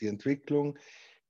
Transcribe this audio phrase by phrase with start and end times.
[0.00, 0.78] Die Entwicklung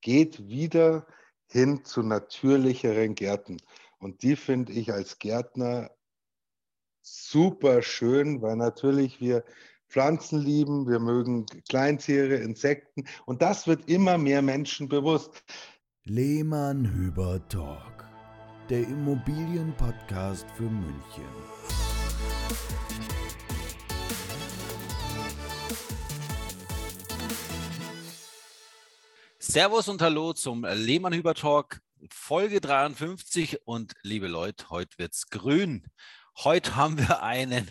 [0.00, 1.06] geht wieder
[1.48, 3.58] hin zu natürlicheren Gärten.
[3.98, 5.90] Und die finde ich als Gärtner
[7.02, 9.44] super schön, weil natürlich wir
[9.88, 15.44] Pflanzen lieben, wir mögen Kleintiere, Insekten und das wird immer mehr Menschen bewusst.
[16.02, 18.04] Lehmann Hüber Talk,
[18.68, 21.24] der Immobilienpodcast für München.
[29.48, 31.78] Servus und Hallo zum Lehmann Hüber Talk,
[32.10, 35.86] Folge 53 und liebe Leute, heute wird's grün.
[36.42, 37.70] Heute haben wir einen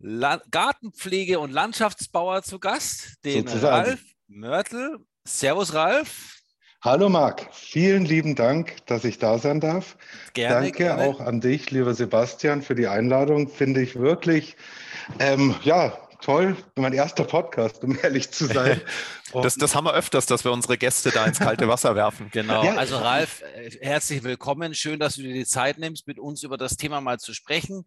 [0.00, 3.90] Gartenpflege- und Landschaftsbauer zu Gast, den Sozusagen.
[3.90, 4.98] Ralf Mörtel.
[5.24, 6.40] Servus, Ralf.
[6.82, 9.96] Hallo Marc, vielen lieben Dank, dass ich da sein darf.
[10.34, 11.04] Gerne, Danke gerne.
[11.04, 13.48] auch an dich, lieber Sebastian, für die Einladung.
[13.48, 14.56] Finde ich wirklich,
[15.20, 16.56] ähm, ja, toll.
[16.76, 18.80] Mein erster Podcast, um ehrlich zu sein.
[19.34, 22.28] Das, das, haben wir öfters, dass wir unsere Gäste da ins kalte Wasser werfen.
[22.32, 22.62] Genau.
[22.64, 22.74] Ja.
[22.74, 24.74] Also Ralf, äh, herzlich willkommen.
[24.74, 27.84] Schön, dass du dir die Zeit nimmst, mit uns über das Thema mal zu sprechen.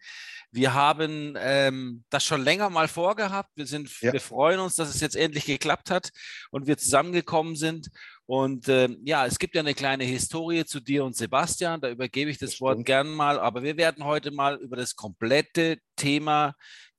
[0.49, 3.51] Wir haben ähm, das schon länger mal vorgehabt.
[3.53, 4.11] Wir, sind, ja.
[4.11, 6.09] wir freuen uns, dass es jetzt endlich geklappt hat
[6.49, 7.89] und wir zusammengekommen sind.
[8.25, 11.79] Und ähm, ja, es gibt ja eine kleine Historie zu dir und Sebastian.
[11.79, 13.39] Da übergebe ich das, das Wort gern mal.
[13.39, 16.55] Aber wir werden heute mal über das komplette Thema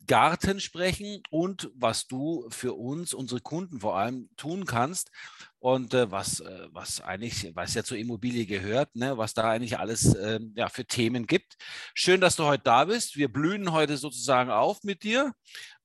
[0.06, 5.10] Garten sprechen und was du für uns, unsere Kunden vor allem, tun kannst
[5.58, 9.78] und äh, was, äh, was eigentlich, was ja zur Immobilie gehört, ne, was da eigentlich
[9.78, 11.56] alles äh, ja, für Themen gibt.
[11.94, 13.16] Schön, dass du heute da bist.
[13.16, 15.32] Wir blühen heute sozusagen auf mit dir.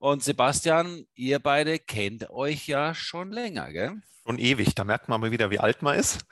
[0.01, 4.01] Und Sebastian, ihr beide kennt euch ja schon länger, gell?
[4.25, 6.25] Schon ewig, da merkt man mal wieder, wie alt man ist.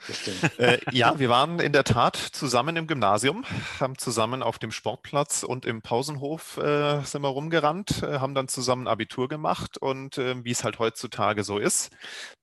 [0.58, 3.46] Äh, ja, wir waren in der Tat zusammen im Gymnasium,
[3.78, 8.48] haben zusammen auf dem Sportplatz und im Pausenhof äh, sind wir rumgerannt, äh, haben dann
[8.48, 11.90] zusammen Abitur gemacht und äh, wie es halt heutzutage so ist,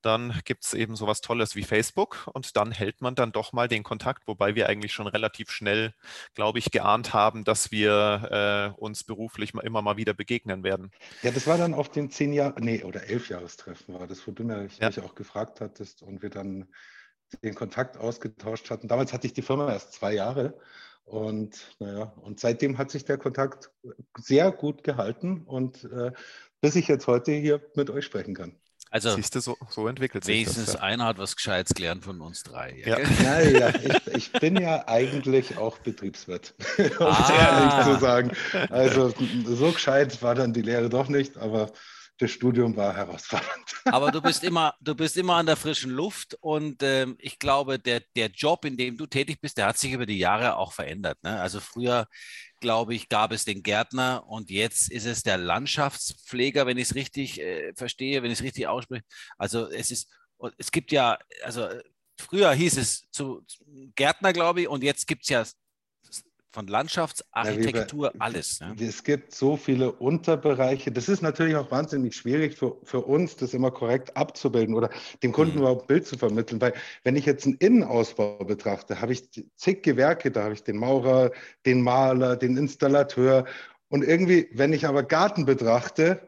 [0.02, 3.68] dann gibt es eben sowas Tolles wie Facebook und dann hält man dann doch mal
[3.68, 5.94] den Kontakt, wobei wir eigentlich schon relativ schnell,
[6.34, 10.92] glaube ich, geahnt haben, dass wir äh, uns beruflich mal immer mal wieder begegnen werden.
[11.24, 14.32] Ja, das war dann auf den zehn Jahr, nee, oder elf Jahrestreffen war das, wo
[14.32, 14.90] du mich ja.
[14.90, 16.68] auch gefragt gefragt hattest und wir dann
[17.44, 18.88] den Kontakt ausgetauscht hatten.
[18.88, 20.58] Damals hatte ich die Firma erst zwei Jahre
[21.04, 23.72] und naja, und seitdem hat sich der Kontakt
[24.18, 26.12] sehr gut gehalten und äh,
[26.62, 28.56] bis ich jetzt heute hier mit euch sprechen kann.
[28.90, 30.76] Also, Siehst du, so, so entwickelt sich wenigstens das.
[30.76, 32.82] Wenigstens einer hat was Gescheites gelernt von uns drei.
[32.86, 33.42] Ja, ja.
[33.42, 36.54] ja ich, ich, bin ja eigentlich auch Betriebswirt,
[37.00, 37.76] um ah.
[37.80, 38.32] ehrlich zu sagen.
[38.70, 39.14] Also
[39.46, 41.72] so gescheit war dann die Lehre doch nicht, aber
[42.18, 43.76] das Studium war herausfordernd.
[43.86, 47.80] Aber du bist immer, du bist immer an der frischen Luft und ähm, ich glaube,
[47.80, 50.74] der, der Job, in dem du tätig bist, der hat sich über die Jahre auch
[50.74, 51.18] verändert.
[51.24, 51.40] Ne?
[51.40, 52.08] Also früher,
[52.60, 56.96] glaube ich, gab es den Gärtner und jetzt ist es der Landschaftspfleger, wenn ich es
[56.96, 59.04] richtig äh, verstehe, wenn ich es richtig ausspreche.
[59.38, 60.10] Also es ist,
[60.58, 61.68] es gibt ja, also
[62.18, 63.46] früher hieß es zu
[63.96, 65.46] Gärtner, glaube ich, und jetzt gibt es ja
[66.58, 68.58] von Landschaftsarchitektur, ja, alles.
[68.58, 68.74] Ja.
[68.80, 70.92] Es gibt so viele Unterbereiche.
[70.92, 74.90] Das ist natürlich auch wahnsinnig schwierig für, für uns, das immer korrekt abzubilden oder
[75.22, 75.60] dem Kunden mhm.
[75.60, 76.60] überhaupt ein Bild zu vermitteln.
[76.60, 76.74] Weil
[77.04, 81.30] wenn ich jetzt einen Innenausbau betrachte, habe ich zig Gewerke, da habe ich den Maurer,
[81.68, 83.46] den Maler, den Installateur.
[83.90, 86.28] Und irgendwie, wenn ich aber Garten betrachte,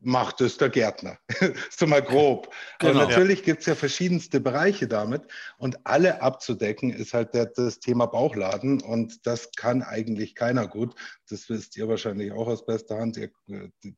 [0.00, 1.18] macht es der Gärtner.
[1.70, 2.52] so mal grob.
[2.78, 3.44] Genau, Aber natürlich ja.
[3.46, 5.22] gibt es ja verschiedenste Bereiche damit
[5.58, 10.94] und alle abzudecken ist halt der, das Thema Bauchladen und das kann eigentlich keiner gut.
[11.28, 13.16] Das wisst ihr wahrscheinlich auch aus bester Hand.
[13.16, 13.30] Ihr,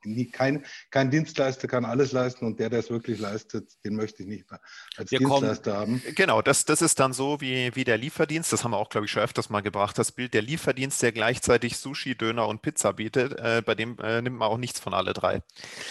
[0.05, 4.23] nie, kein, kein Dienstleister kann alles leisten und der, der es wirklich leistet, den möchte
[4.23, 4.49] ich nicht
[4.97, 6.15] als wir Dienstleister kommen, haben.
[6.15, 8.53] Genau, das, das ist dann so wie, wie der Lieferdienst.
[8.53, 9.99] Das haben wir auch, glaube ich, schon öfters mal gebracht.
[9.99, 14.23] Das Bild der Lieferdienst, der gleichzeitig Sushi, Döner und Pizza bietet, äh, bei dem äh,
[14.23, 15.43] nimmt man auch nichts von alle drei.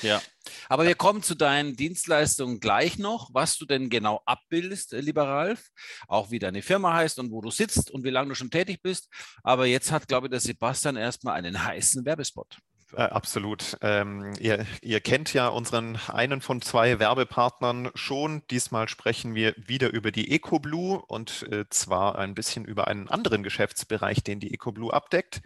[0.02, 0.22] Ja.
[0.70, 5.28] Aber wir kommen zu deinen Dienstleistungen gleich noch, was du denn genau abbildest, äh, lieber
[5.28, 5.70] Ralf,
[6.08, 8.82] auch wie deine Firma heißt und wo du sitzt und wie lange du schon tätig
[8.82, 9.10] bist.
[9.44, 12.60] Aber jetzt hat, glaube ich, der Sebastian erstmal einen heißen Werbespot.
[12.94, 13.78] Äh, absolut.
[13.82, 18.44] Ähm, ihr, ihr, kennt ja unseren einen von zwei Werbepartnern schon.
[18.50, 23.44] Diesmal sprechen wir wieder über die EcoBlue und äh, zwar ein bisschen über einen anderen
[23.44, 25.42] Geschäftsbereich, den die EcoBlue abdeckt.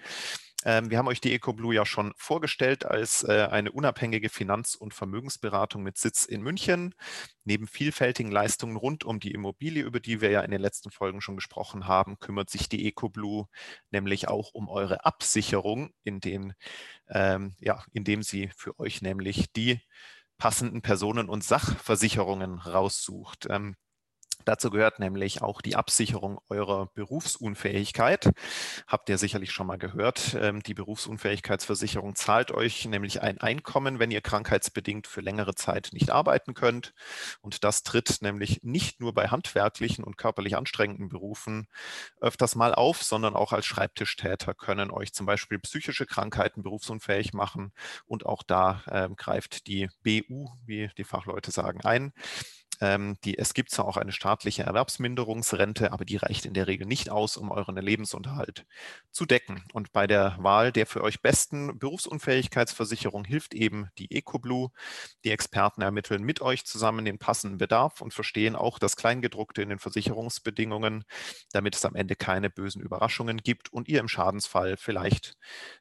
[0.64, 4.94] Ähm, wir haben euch die EcoBlue ja schon vorgestellt als äh, eine unabhängige Finanz- und
[4.94, 6.94] Vermögensberatung mit Sitz in München.
[7.44, 11.22] Neben vielfältigen Leistungen rund um die Immobilie, über die wir ja in den letzten Folgen
[11.22, 13.48] schon gesprochen haben, kümmert sich die EcoBlue
[13.90, 16.54] nämlich auch um eure Absicherung, indem,
[17.10, 19.82] ähm, ja, indem sie für euch nämlich die
[20.38, 23.48] passenden Personen- und Sachversicherungen raussucht.
[23.50, 23.76] Ähm,
[24.46, 28.32] Dazu gehört nämlich auch die Absicherung eurer Berufsunfähigkeit.
[28.88, 30.36] Habt ihr sicherlich schon mal gehört.
[30.40, 36.12] Ähm, die Berufsunfähigkeitsversicherung zahlt euch nämlich ein Einkommen, wenn ihr krankheitsbedingt für längere Zeit nicht
[36.12, 36.94] arbeiten könnt.
[37.42, 41.68] Und das tritt nämlich nicht nur bei handwerklichen und körperlich anstrengenden Berufen
[42.20, 47.74] öfters mal auf, sondern auch als Schreibtischtäter können euch zum Beispiel psychische Krankheiten berufsunfähig machen.
[48.06, 52.14] Und auch da äh, greift die BU, wie die Fachleute sagen, ein.
[52.82, 56.88] Ähm, die, es gibt zwar auch eine staatliche Erwerbsminderungsrente, aber die reicht in der Regel
[56.88, 58.66] nicht aus, um euren Lebensunterhalt
[59.12, 59.64] zu decken.
[59.74, 64.70] Und bei der Wahl der für euch besten Berufsunfähigkeitsversicherung hilft eben die EcoBlue.
[65.24, 69.70] Die Experten ermitteln mit euch zusammen den passenden Bedarf und verstehen auch das Kleingedruckte in
[69.70, 71.04] den Versicherungsbedingungen,
[71.54, 75.36] damit es am Ende keine bösen Überraschungen gibt und ihr im Schadensfall vielleicht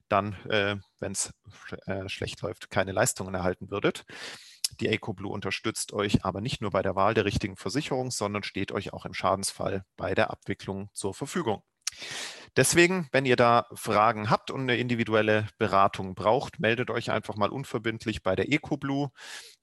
[0.08, 1.32] dann, äh, wenn es
[1.86, 4.04] äh, schlecht läuft, keine Leistungen erhalten würdet.
[4.78, 8.72] Die EcoBlue unterstützt euch aber nicht nur bei der Wahl der richtigen Versicherung, sondern steht
[8.72, 11.62] euch auch im Schadensfall bei der Abwicklung zur Verfügung.
[12.56, 17.50] Deswegen, wenn ihr da Fragen habt und eine individuelle Beratung braucht, meldet euch einfach mal
[17.50, 19.10] unverbindlich bei der EcoBlue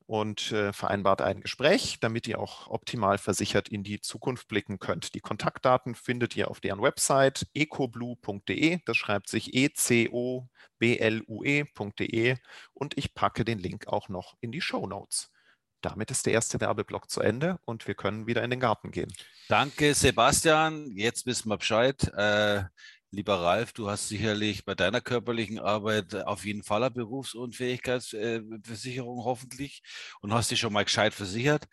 [0.08, 5.14] und äh, vereinbart ein Gespräch, damit ihr auch optimal versichert in die Zukunft blicken könnt.
[5.14, 8.80] Die Kontaktdaten findet ihr auf deren Website ecoblue.de.
[8.86, 10.48] Das schreibt sich e-c-o-b-l-u-e.de
[12.74, 15.30] und ich packe den Link auch noch in die Show Notes.
[15.82, 19.14] Damit ist der erste Werbeblock zu Ende und wir können wieder in den Garten gehen.
[19.48, 20.92] Danke, Sebastian.
[20.96, 22.12] Jetzt wissen wir Bescheid.
[22.16, 22.64] Äh,
[23.12, 29.82] Lieber Ralf, du hast sicherlich bei deiner körperlichen Arbeit auf jeden Fall eine Berufsunfähigkeitsversicherung hoffentlich
[30.20, 31.70] und hast dich schon mal gescheit versichert.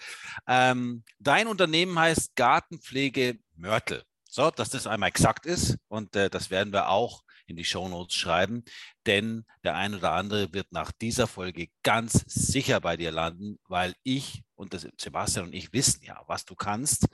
[0.47, 4.05] Ähm, dein Unternehmen heißt Gartenpflege Mörtel.
[4.31, 8.15] So, dass das einmal exakt ist und äh, das werden wir auch in die Shownotes
[8.15, 8.63] schreiben,
[9.07, 13.97] denn der ein oder andere wird nach dieser Folge ganz sicher bei dir landen, weil
[14.05, 17.09] ich und Sebastian und ich wissen ja, was du kannst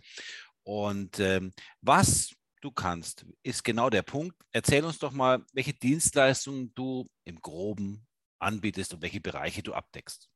[0.62, 4.36] und ähm, was du kannst, ist genau der Punkt.
[4.52, 8.06] Erzähl uns doch mal, welche Dienstleistungen du im Groben
[8.38, 10.28] anbietest und welche Bereiche du abdeckst.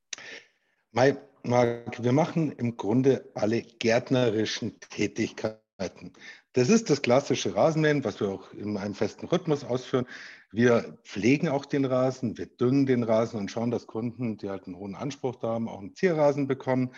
[0.93, 6.13] Marc, wir machen im Grunde alle gärtnerischen Tätigkeiten.
[6.53, 10.07] Das ist das klassische Rasenmähen, was wir auch in einem festen Rhythmus ausführen.
[10.53, 14.67] Wir pflegen auch den Rasen, wir düngen den Rasen und schauen, dass Kunden, die halt
[14.67, 16.95] einen hohen Anspruch da haben, auch einen Zierrasen bekommen.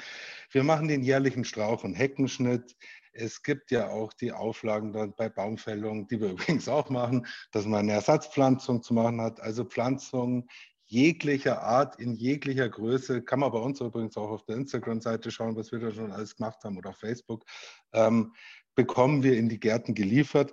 [0.50, 2.76] Wir machen den jährlichen Strauch- und Heckenschnitt.
[3.16, 7.66] Es gibt ja auch die Auflagen dann bei Baumfällung, die wir übrigens auch machen, dass
[7.66, 9.40] man eine Ersatzpflanzung zu machen hat.
[9.40, 10.48] Also Pflanzungen
[10.86, 13.22] jeglicher Art, in jeglicher Größe.
[13.22, 16.36] Kann man bei uns übrigens auch auf der Instagram-Seite schauen, was wir da schon alles
[16.36, 17.44] gemacht haben oder auf Facebook.
[17.92, 18.32] Ähm,
[18.76, 20.52] bekommen wir in die Gärten geliefert.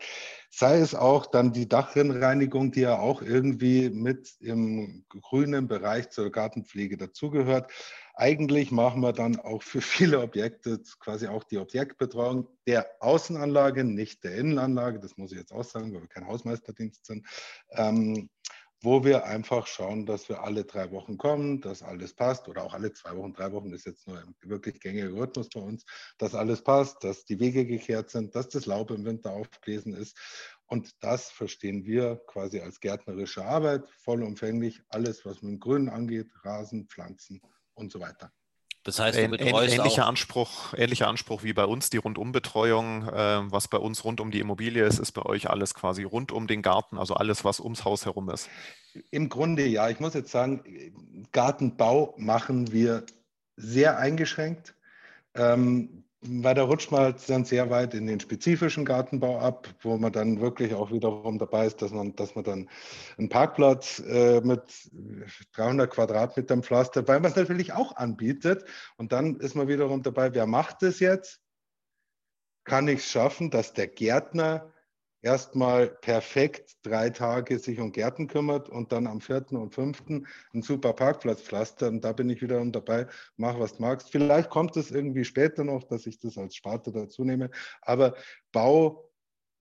[0.49, 6.31] Sei es auch dann die Dachrinnenreinigung, die ja auch irgendwie mit im grünen Bereich zur
[6.31, 7.71] Gartenpflege dazugehört.
[8.15, 14.23] Eigentlich machen wir dann auch für viele Objekte quasi auch die Objektbetreuung der Außenanlage, nicht
[14.23, 14.99] der Innenanlage.
[14.99, 17.25] Das muss ich jetzt auch sagen, weil wir kein Hausmeisterdienst sind.
[17.71, 18.29] Ähm,
[18.83, 22.73] wo wir einfach schauen, dass wir alle drei Wochen kommen, dass alles passt oder auch
[22.73, 25.85] alle zwei Wochen, drei Wochen ist jetzt nur ein wirklich gängiger Rhythmus bei uns,
[26.17, 30.17] dass alles passt, dass die Wege gekehrt sind, dass das Laub im Winter aufgelesen ist.
[30.67, 36.29] Und das verstehen wir quasi als gärtnerische Arbeit, vollumfänglich alles, was mit dem Grünen angeht,
[36.43, 37.41] Rasen, Pflanzen
[37.73, 38.31] und so weiter.
[38.83, 43.07] Das heißt, du betreust ähnlicher Anspruch, ähnlicher Anspruch wie bei uns die Rundumbetreuung.
[43.07, 46.33] Äh, was bei uns rund um die Immobilie ist, ist bei euch alles quasi rund
[46.33, 48.49] um den Garten, also alles, was ums Haus herum ist.
[49.09, 49.89] Im Grunde ja.
[49.89, 50.63] Ich muss jetzt sagen,
[51.31, 53.05] Gartenbau machen wir
[53.55, 54.75] sehr eingeschränkt.
[55.33, 60.11] Ähm, weil da rutscht man dann sehr weit in den spezifischen Gartenbau ab, wo man
[60.11, 62.69] dann wirklich auch wiederum dabei ist, dass man, dass man dann
[63.17, 64.61] einen Parkplatz äh, mit
[65.55, 68.65] 300 Quadratmetern Pflaster, weil man es natürlich auch anbietet.
[68.97, 71.41] Und dann ist man wiederum dabei, wer macht es jetzt?
[72.63, 74.72] Kann ich es schaffen, dass der Gärtner
[75.23, 80.61] erstmal perfekt drei Tage sich um Gärten kümmert und dann am vierten und fünften einen
[80.61, 81.91] super Parkplatz pflastert.
[81.91, 84.11] Und da bin ich wiederum dabei, mach was du magst.
[84.11, 87.49] Vielleicht kommt es irgendwie später noch, dass ich das als Sparte dazu nehme.
[87.81, 88.15] Aber
[88.51, 89.09] Bau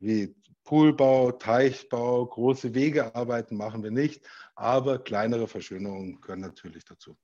[0.01, 7.17] wie Poolbau, Teichbau, große Wegearbeiten machen wir nicht, aber kleinere Verschönerungen gehören natürlich dazu.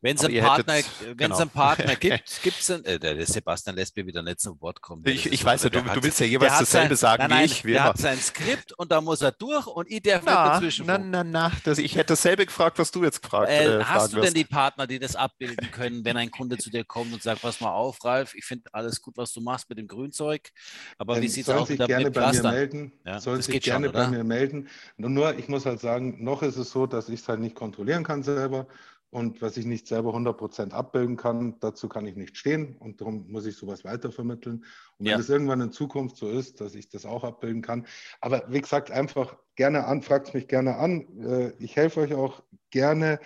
[0.00, 1.38] Wenn es einen, Partner, hättet, genau.
[1.38, 5.02] einen Partner gibt, gibt es äh, der Sebastian lässt mir wieder nicht zum Wort kommen.
[5.06, 7.52] Ich, ich weiß ja, du, du, willst ja jeweils dasselbe sein, sagen nein, nein, wie
[7.52, 7.64] ich.
[7.64, 7.88] Wie der immer.
[7.90, 10.86] hat sein Skript und da muss er durch und ich darf na, dazwischen.
[10.86, 13.58] Na, na, na, das, ich hätte dasselbe gefragt, was du jetzt gefragt hast.
[13.58, 16.70] Äh, äh, hast du denn die Partner, die das abbilden können, wenn ein Kunde zu
[16.70, 19.68] dir kommt und sagt, pass mal auf, Ralf, ich finde alles gut, was du machst
[19.68, 20.50] mit dem Grünzeug,
[20.96, 22.92] aber Dann wie sieht es aus mit, gerne bei mir melden.
[23.04, 24.68] Ja, soll sich gerne schon, bei mir melden.
[24.96, 28.04] Nur ich muss halt sagen, noch ist es so, dass ich es halt nicht kontrollieren
[28.04, 28.68] kann selber
[29.10, 33.30] Und was ich nicht selber 100% abbilden kann, dazu kann ich nicht stehen und darum
[33.30, 34.64] muss ich sowas weitervermitteln.
[34.98, 37.86] Und wenn es irgendwann in Zukunft so ist, dass ich das auch abbilden kann.
[38.20, 41.06] Aber wie gesagt, einfach gerne an, fragt mich gerne an.
[41.22, 43.18] Äh, ich helfe euch auch gerne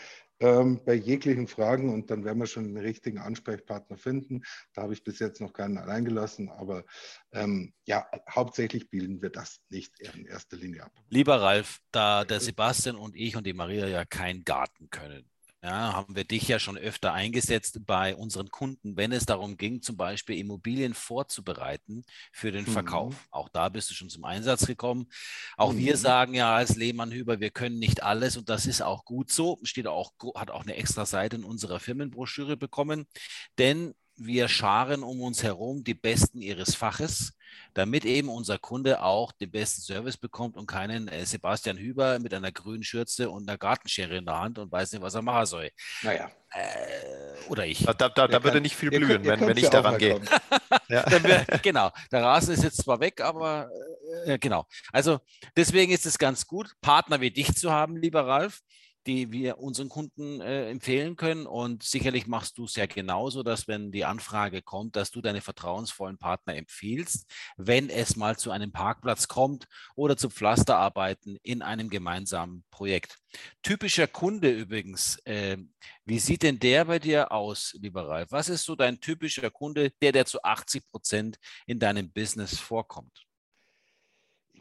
[0.43, 4.43] ähm, bei jeglichen Fragen und dann werden wir schon den richtigen Ansprechpartner finden.
[4.75, 6.85] Da habe ich bis jetzt noch keinen allein gelassen, aber
[7.33, 10.93] ähm, ja, hauptsächlich bilden wir das nicht in erster Linie ab.
[11.09, 15.31] Lieber Ralf, da der Sebastian und ich und die Maria ja keinen Garten können,
[15.65, 19.81] ja, haben wir dich ja schon öfter eingesetzt bei unseren Kunden, wenn es darum ging,
[19.81, 23.15] zum Beispiel Immobilien vorzubereiten für den Verkauf.
[23.15, 23.29] Mhm.
[23.31, 25.07] Auch da bist du schon zum Einsatz gekommen.
[25.57, 25.79] Auch mhm.
[25.79, 29.31] wir sagen ja als Lehmann Hüber, wir können nicht alles und das ist auch gut
[29.31, 29.61] so.
[29.63, 33.07] Steht auch, hat auch eine extra Seite in unserer Firmenbroschüre bekommen.
[33.57, 37.33] Denn wir scharen um uns herum die Besten ihres Faches,
[37.75, 42.35] damit eben unser Kunde auch den besten Service bekommt und keinen äh, Sebastian Hüber mit
[42.35, 45.47] einer grünen Schürze und einer Gartenschere in der Hand und weiß nicht, was er machen
[45.47, 45.71] soll.
[46.03, 46.31] Naja.
[46.51, 47.85] Äh, oder ich.
[47.85, 50.21] Da, da, da würde nicht viel blühen, könnt, wenn, wenn ich daran gehe.
[50.89, 51.05] ja.
[51.23, 53.71] wir, genau, der Rasen ist jetzt zwar weg, aber
[54.27, 54.67] äh, genau.
[54.93, 55.21] Also
[55.57, 58.61] deswegen ist es ganz gut, Partner wie dich zu haben, lieber Ralf
[59.07, 61.47] die wir unseren Kunden äh, empfehlen können.
[61.47, 65.41] Und sicherlich machst du es ja genauso, dass wenn die Anfrage kommt, dass du deine
[65.41, 71.91] vertrauensvollen Partner empfiehlst, wenn es mal zu einem Parkplatz kommt oder zu Pflasterarbeiten in einem
[71.91, 73.19] gemeinsamen Projekt.
[73.63, 75.57] Typischer Kunde übrigens, äh,
[76.05, 78.31] wie sieht denn der bei dir aus, lieber Ralf?
[78.31, 83.27] Was ist so dein typischer Kunde, der, der zu 80 Prozent in deinem Business vorkommt?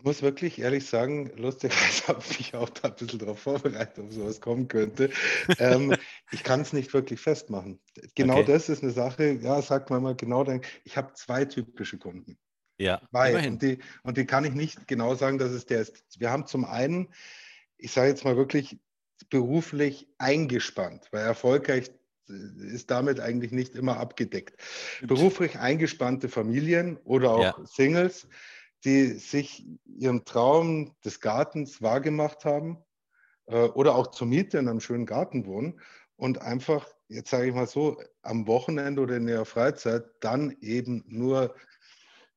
[0.01, 3.99] Ich muss wirklich ehrlich sagen, lustigerweise habe ich mich auch da ein bisschen darauf vorbereitet,
[3.99, 5.11] ob sowas kommen könnte.
[5.59, 5.95] ähm,
[6.31, 7.79] ich kann es nicht wirklich festmachen.
[8.15, 8.51] Genau okay.
[8.51, 12.39] das ist eine Sache, ja, sagt man mal genau, dann, ich habe zwei typische Kunden.
[12.79, 13.47] Ja, Zwei.
[13.47, 16.19] Und die, und die kann ich nicht genau sagen, dass es der ist.
[16.19, 17.09] Wir haben zum einen,
[17.77, 18.79] ich sage jetzt mal wirklich
[19.29, 21.91] beruflich eingespannt, weil erfolgreich
[22.25, 24.59] ist damit eigentlich nicht immer abgedeckt.
[25.03, 27.65] Beruflich eingespannte Familien oder auch ja.
[27.65, 28.27] Singles
[28.83, 32.77] die sich ihren Traum des Gartens wahrgemacht haben
[33.47, 35.79] äh, oder auch zur Miete in einem schönen Garten wohnen
[36.15, 41.03] und einfach, jetzt sage ich mal so, am Wochenende oder in ihrer Freizeit dann eben
[41.07, 41.55] nur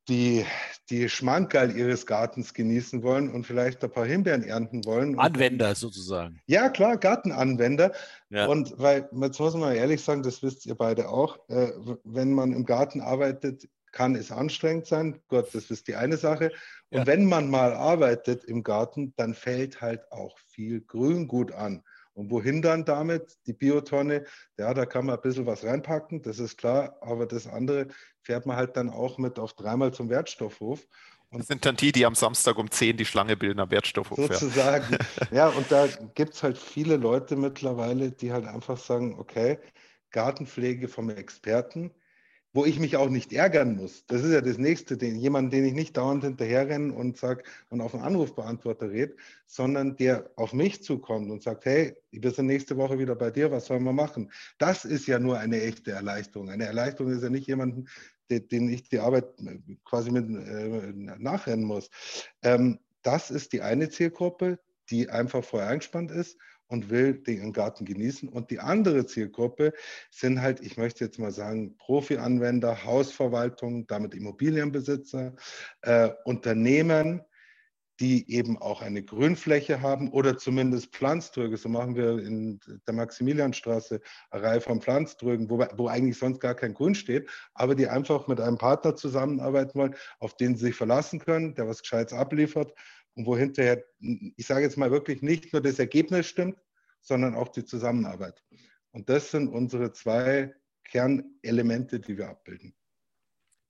[0.09, 0.45] die,
[0.91, 5.19] die Schmankerl ihres Gartens genießen wollen und vielleicht ein paar Himbeeren ernten wollen.
[5.19, 6.41] Anwender sozusagen.
[6.47, 7.93] Ja, klar, Gartenanwender.
[8.29, 8.47] Ja.
[8.47, 11.73] Und weil, jetzt muss man ehrlich sagen, das wisst ihr beide auch, äh,
[12.05, 15.21] wenn man im Garten arbeitet, kann es anstrengend sein.
[15.29, 16.51] Gott, das ist die eine Sache.
[16.91, 17.07] Und ja.
[17.07, 21.83] wenn man mal arbeitet im Garten, dann fällt halt auch viel Grüngut an.
[22.13, 23.39] Und wohin dann damit?
[23.47, 24.25] Die Biotonne,
[24.59, 27.89] ja, da kann man ein bisschen was reinpacken, das ist klar, aber das andere
[28.23, 30.87] fährt man halt dann auch mit auf dreimal zum Wertstoffhof.
[31.31, 34.17] Und das sind dann die, die am Samstag um 10 die Schlange bilden am Wertstoffhof.
[34.17, 34.97] Sozusagen.
[35.21, 39.59] Ja, ja und da gibt es halt viele Leute mittlerweile, die halt einfach sagen, okay,
[40.13, 41.91] Gartenpflege vom Experten,
[42.55, 44.07] wo ich mich auch nicht ärgern muss.
[44.07, 47.81] Das ist ja das Nächste, den, jemand, den ich nicht dauernd hinterherrenne und sag und
[47.81, 52.77] auf einen Anrufbeantworter rede, sondern der auf mich zukommt und sagt, hey, wir sind nächste
[52.77, 54.31] Woche wieder bei dir, was sollen wir machen?
[54.59, 56.49] Das ist ja nur eine echte Erleichterung.
[56.49, 57.89] Eine Erleichterung ist ja nicht jemanden,
[58.31, 59.27] den, den ich die Arbeit
[59.85, 61.91] quasi mit äh, nachrennen muss.
[62.43, 67.85] Ähm, das ist die eine Zielgruppe, die einfach vorher eingespannt ist und will den Garten
[67.85, 68.29] genießen.
[68.29, 69.73] Und die andere Zielgruppe
[70.11, 75.35] sind halt, ich möchte jetzt mal sagen, Profi-Anwender, Hausverwaltung, damit Immobilienbesitzer,
[75.83, 77.23] äh, Unternehmen,
[78.01, 81.57] die eben auch eine Grünfläche haben oder zumindest Pflanztröge.
[81.57, 86.55] So machen wir in der Maximilianstraße eine Reihe von Pflanztrögen, wo, wo eigentlich sonst gar
[86.55, 90.75] kein Grün steht, aber die einfach mit einem Partner zusammenarbeiten wollen, auf den sie sich
[90.75, 92.75] verlassen können, der was Gescheites abliefert
[93.15, 96.59] und wo hinterher, ich sage jetzt mal wirklich nicht nur das Ergebnis stimmt,
[97.01, 98.43] sondern auch die Zusammenarbeit.
[98.91, 100.55] Und das sind unsere zwei
[100.85, 102.75] Kernelemente, die wir abbilden.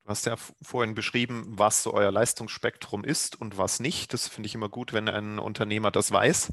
[0.05, 4.13] Du hast ja vorhin beschrieben, was so euer Leistungsspektrum ist und was nicht.
[4.13, 6.53] Das finde ich immer gut, wenn ein Unternehmer das weiß.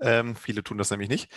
[0.00, 1.28] Ähm, viele tun das nämlich nicht.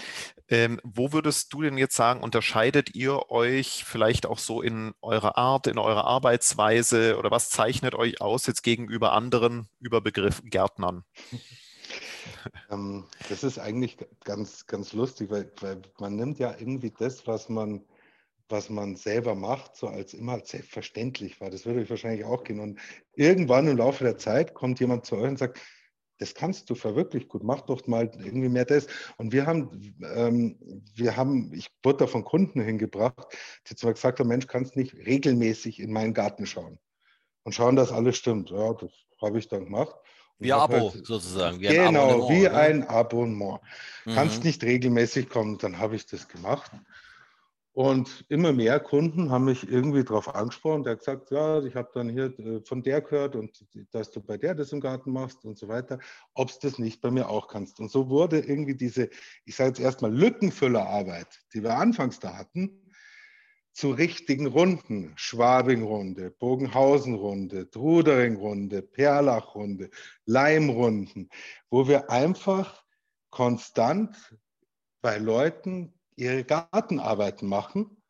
[0.50, 5.36] Ähm, wo würdest du denn jetzt sagen, unterscheidet ihr euch vielleicht auch so in eurer
[5.40, 11.06] Art, in eurer Arbeitsweise oder was zeichnet euch aus jetzt gegenüber anderen Überbegriff Gärtnern?
[12.70, 17.48] Ähm, das ist eigentlich ganz, ganz lustig, weil, weil man nimmt ja irgendwie das, was
[17.48, 17.86] man
[18.50, 21.50] was man selber macht, so als immer selbstverständlich war.
[21.50, 22.60] Das würde euch wahrscheinlich auch gehen.
[22.60, 22.80] Und
[23.14, 25.60] irgendwann im Laufe der Zeit kommt jemand zu euch und sagt,
[26.20, 28.88] das kannst du verwirklich gut, mach doch mal irgendwie mehr das.
[29.18, 30.58] Und wir haben, ähm,
[30.96, 33.28] wir haben, ich wurde da von Kunden hingebracht,
[33.70, 36.80] die zwar gesagt haben, Mensch, kannst nicht regelmäßig in meinen Garten schauen
[37.44, 38.50] und schauen, dass alles stimmt.
[38.50, 39.96] Ja, das habe ich dann gemacht.
[40.40, 41.60] Wie Abo halt, sozusagen.
[41.60, 43.60] Wie genau, wie ein Abonnement.
[44.06, 44.14] Mhm.
[44.14, 46.72] Kannst nicht regelmäßig kommen, dann habe ich das gemacht.
[47.78, 50.82] Und immer mehr Kunden haben mich irgendwie darauf angesprochen.
[50.82, 54.20] Der hat gesagt, ja, ich habe dann hier äh, von der gehört und dass du
[54.20, 56.00] bei der das im Garten machst und so weiter,
[56.34, 57.80] ob es das nicht bei mir auch kannst.
[57.80, 59.12] Und so wurde irgendwie diese,
[59.46, 62.92] ich sage jetzt erstmal Lückenfüllerarbeit, die wir anfangs da hatten,
[63.74, 65.14] zu richtigen Runden.
[65.16, 69.92] Schwabing-Runde, Bogenhausen-Runde, Trudering-Runde, Perlach-Runde,
[70.26, 71.30] Leim-Runden,
[71.70, 72.84] wo wir einfach
[73.30, 74.36] konstant
[75.04, 78.02] bei Leuten ihre Gartenarbeiten machen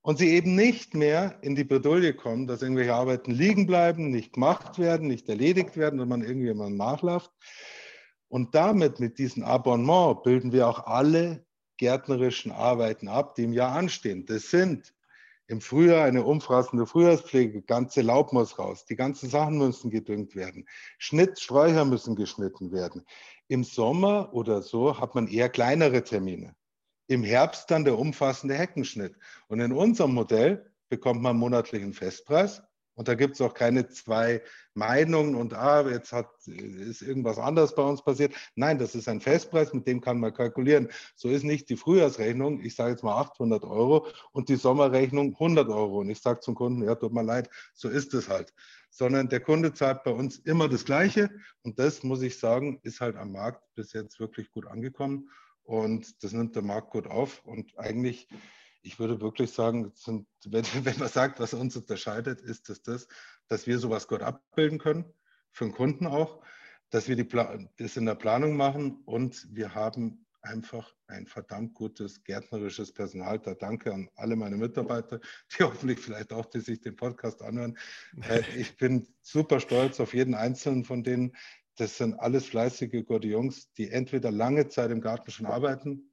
[0.00, 4.32] und sie eben nicht mehr in die Bredouille kommen, dass irgendwelche Arbeiten liegen bleiben, nicht
[4.32, 7.30] gemacht werden, nicht erledigt werden und man irgendwie immer nachläuft.
[8.28, 11.44] Und damit, mit diesem Abonnement, bilden wir auch alle
[11.76, 14.24] gärtnerischen Arbeiten ab, die im Jahr anstehen.
[14.26, 14.94] Das sind
[15.46, 20.66] im Frühjahr eine umfassende Frühjahrspflege, ganze Laub muss raus, die ganzen Sachen müssen gedüngt werden,
[20.98, 23.04] Schnitt, Sträucher müssen geschnitten werden.
[23.48, 26.54] Im Sommer oder so hat man eher kleinere Termine
[27.12, 29.14] im Herbst dann der umfassende Heckenschnitt.
[29.48, 32.62] Und in unserem Modell bekommt man monatlichen Festpreis.
[32.94, 34.42] Und da gibt es auch keine zwei
[34.74, 38.34] Meinungen und ah, jetzt hat, ist irgendwas anderes bei uns passiert.
[38.54, 40.88] Nein, das ist ein Festpreis, mit dem kann man kalkulieren.
[41.14, 45.68] So ist nicht die Frühjahrsrechnung, ich sage jetzt mal 800 Euro und die Sommerrechnung 100
[45.70, 46.00] Euro.
[46.00, 48.52] Und ich sage zum Kunden, ja, tut mir leid, so ist es halt.
[48.90, 51.30] Sondern der Kunde zahlt bei uns immer das Gleiche.
[51.62, 55.30] Und das, muss ich sagen, ist halt am Markt bis jetzt wirklich gut angekommen.
[55.64, 57.44] Und das nimmt der Markt gut auf.
[57.44, 58.28] Und eigentlich,
[58.82, 63.08] ich würde wirklich sagen, sind, wenn, wenn, man sagt, was uns unterscheidet, ist es das,
[63.48, 65.04] dass wir sowas gut abbilden können,
[65.50, 66.42] für den Kunden auch,
[66.90, 67.28] dass wir die
[67.76, 73.38] das in der Planung machen und wir haben einfach ein verdammt gutes gärtnerisches Personal.
[73.38, 75.20] Da danke an alle meine Mitarbeiter,
[75.52, 77.78] die hoffentlich vielleicht auch, die sich den Podcast anhören.
[78.28, 81.36] Äh, ich bin super stolz auf jeden einzelnen von denen,
[81.76, 86.12] das sind alles fleißige gute Jungs, die entweder lange Zeit im Garten schon arbeiten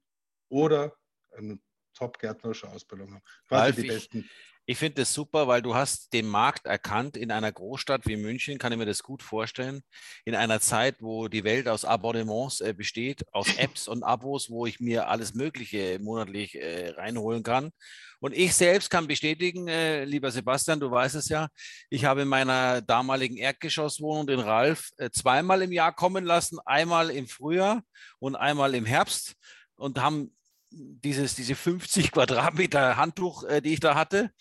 [0.49, 0.95] oder
[1.31, 1.59] eine
[1.93, 3.23] top-gärtnerische Ausbildung haben.
[3.47, 4.19] Quasi Ralf, die besten.
[4.19, 8.59] Ich finde das super, weil du hast den Markt erkannt in einer Großstadt wie München,
[8.59, 9.81] kann ich mir das gut vorstellen.
[10.25, 14.67] In einer Zeit, wo die Welt aus Abonnements äh, besteht, aus Apps und Abos, wo
[14.67, 17.71] ich mir alles Mögliche monatlich äh, reinholen kann.
[18.19, 21.47] Und ich selbst kann bestätigen, äh, lieber Sebastian, du weißt es ja,
[21.89, 27.09] ich habe in meiner damaligen Erdgeschosswohnung den Ralf äh, zweimal im Jahr kommen lassen, einmal
[27.09, 27.81] im Frühjahr
[28.19, 29.33] und einmal im Herbst
[29.75, 30.31] und haben
[30.71, 34.31] dieses, diese 50 Quadratmeter Handtuch, äh, die ich da hatte,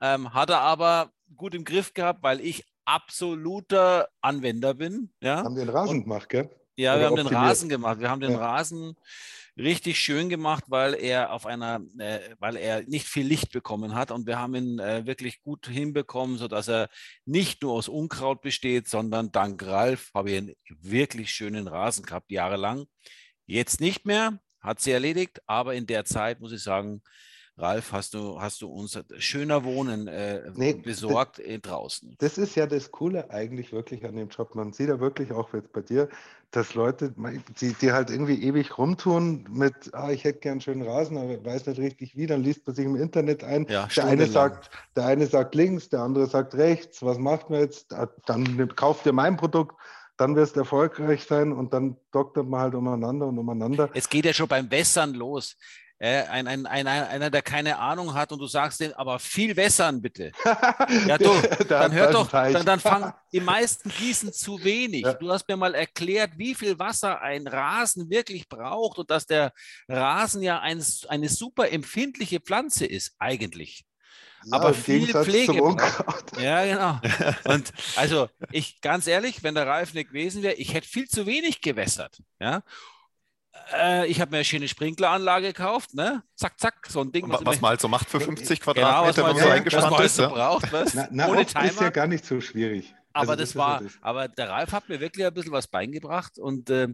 [0.00, 5.10] ähm, hat er aber gut im Griff gehabt, weil ich absoluter Anwender bin.
[5.20, 5.44] Ja?
[5.44, 6.50] Haben den Rasen Und, gemacht, gell?
[6.76, 7.32] Ja, Oder wir haben optimiert.
[7.32, 8.00] den Rasen gemacht.
[8.00, 8.38] Wir haben den ja.
[8.38, 8.96] Rasen
[9.56, 14.10] richtig schön gemacht, weil er auf einer, äh, weil er nicht viel Licht bekommen hat
[14.10, 16.88] und wir haben ihn äh, wirklich gut hinbekommen, sodass er
[17.24, 22.32] nicht nur aus Unkraut besteht, sondern dank Ralf habe ich einen wirklich schönen Rasen gehabt,
[22.32, 22.86] jahrelang.
[23.46, 27.02] Jetzt nicht mehr, hat sie erledigt, aber in der Zeit muss ich sagen,
[27.56, 32.16] Ralf, hast du, hast du uns schöner Wohnen äh, nee, besorgt das, draußen.
[32.18, 34.56] Das ist ja das Coole eigentlich wirklich an dem Job.
[34.56, 36.08] Man sieht ja wirklich auch jetzt bei dir,
[36.50, 37.14] dass Leute,
[37.60, 41.66] die, die halt irgendwie ewig rumtun mit, ah, ich hätte gern schönen Rasen, aber weiß
[41.66, 43.66] nicht richtig wie, dann liest man sich im Internet ein.
[43.68, 47.60] Ja, der, eine sagt, der eine sagt links, der andere sagt rechts, was macht man
[47.60, 47.92] jetzt?
[47.92, 49.76] Ah, dann kauft ihr mein Produkt
[50.16, 53.90] dann wirst du erfolgreich sein und dann doktert man halt umeinander und umeinander.
[53.94, 55.56] Es geht ja schon beim Wässern los.
[55.98, 59.56] Äh, ein, ein, ein, einer, der keine Ahnung hat und du sagst dem, aber viel
[59.56, 60.32] wässern bitte.
[61.06, 61.30] ja, du,
[61.68, 65.02] dann hör doch, dann, dann fang, die meisten gießen zu wenig.
[65.02, 65.14] Ja.
[65.14, 69.52] Du hast mir mal erklärt, wie viel Wasser ein Rasen wirklich braucht und dass der
[69.88, 73.84] Rasen ja ein, eine super empfindliche Pflanze ist, eigentlich.
[74.46, 75.76] Ja, aber viel Pflege.
[76.38, 77.00] Ja, genau.
[77.52, 81.26] Und also ich ganz ehrlich, wenn der Ralf nicht gewesen wäre, ich hätte viel zu
[81.26, 82.22] wenig gewässert.
[82.40, 82.62] Ja.
[83.72, 86.22] Äh, ich habe mir eine schöne Sprinkleranlage gekauft, ne?
[86.34, 87.28] Zack, zack, so ein Ding.
[87.28, 90.00] Was, was man halt so macht für 50 genau, Quadratmeter, genau, wenn man so eingespannt
[90.00, 90.16] ist.
[90.16, 90.94] So braucht, was?
[90.94, 91.64] Na, na, Ohne Timer.
[91.64, 92.94] ist ja gar nicht so schwierig.
[93.14, 96.36] Aber also das, das war, aber der Ralf hat mir wirklich ein bisschen was beigebracht
[96.36, 96.88] und äh,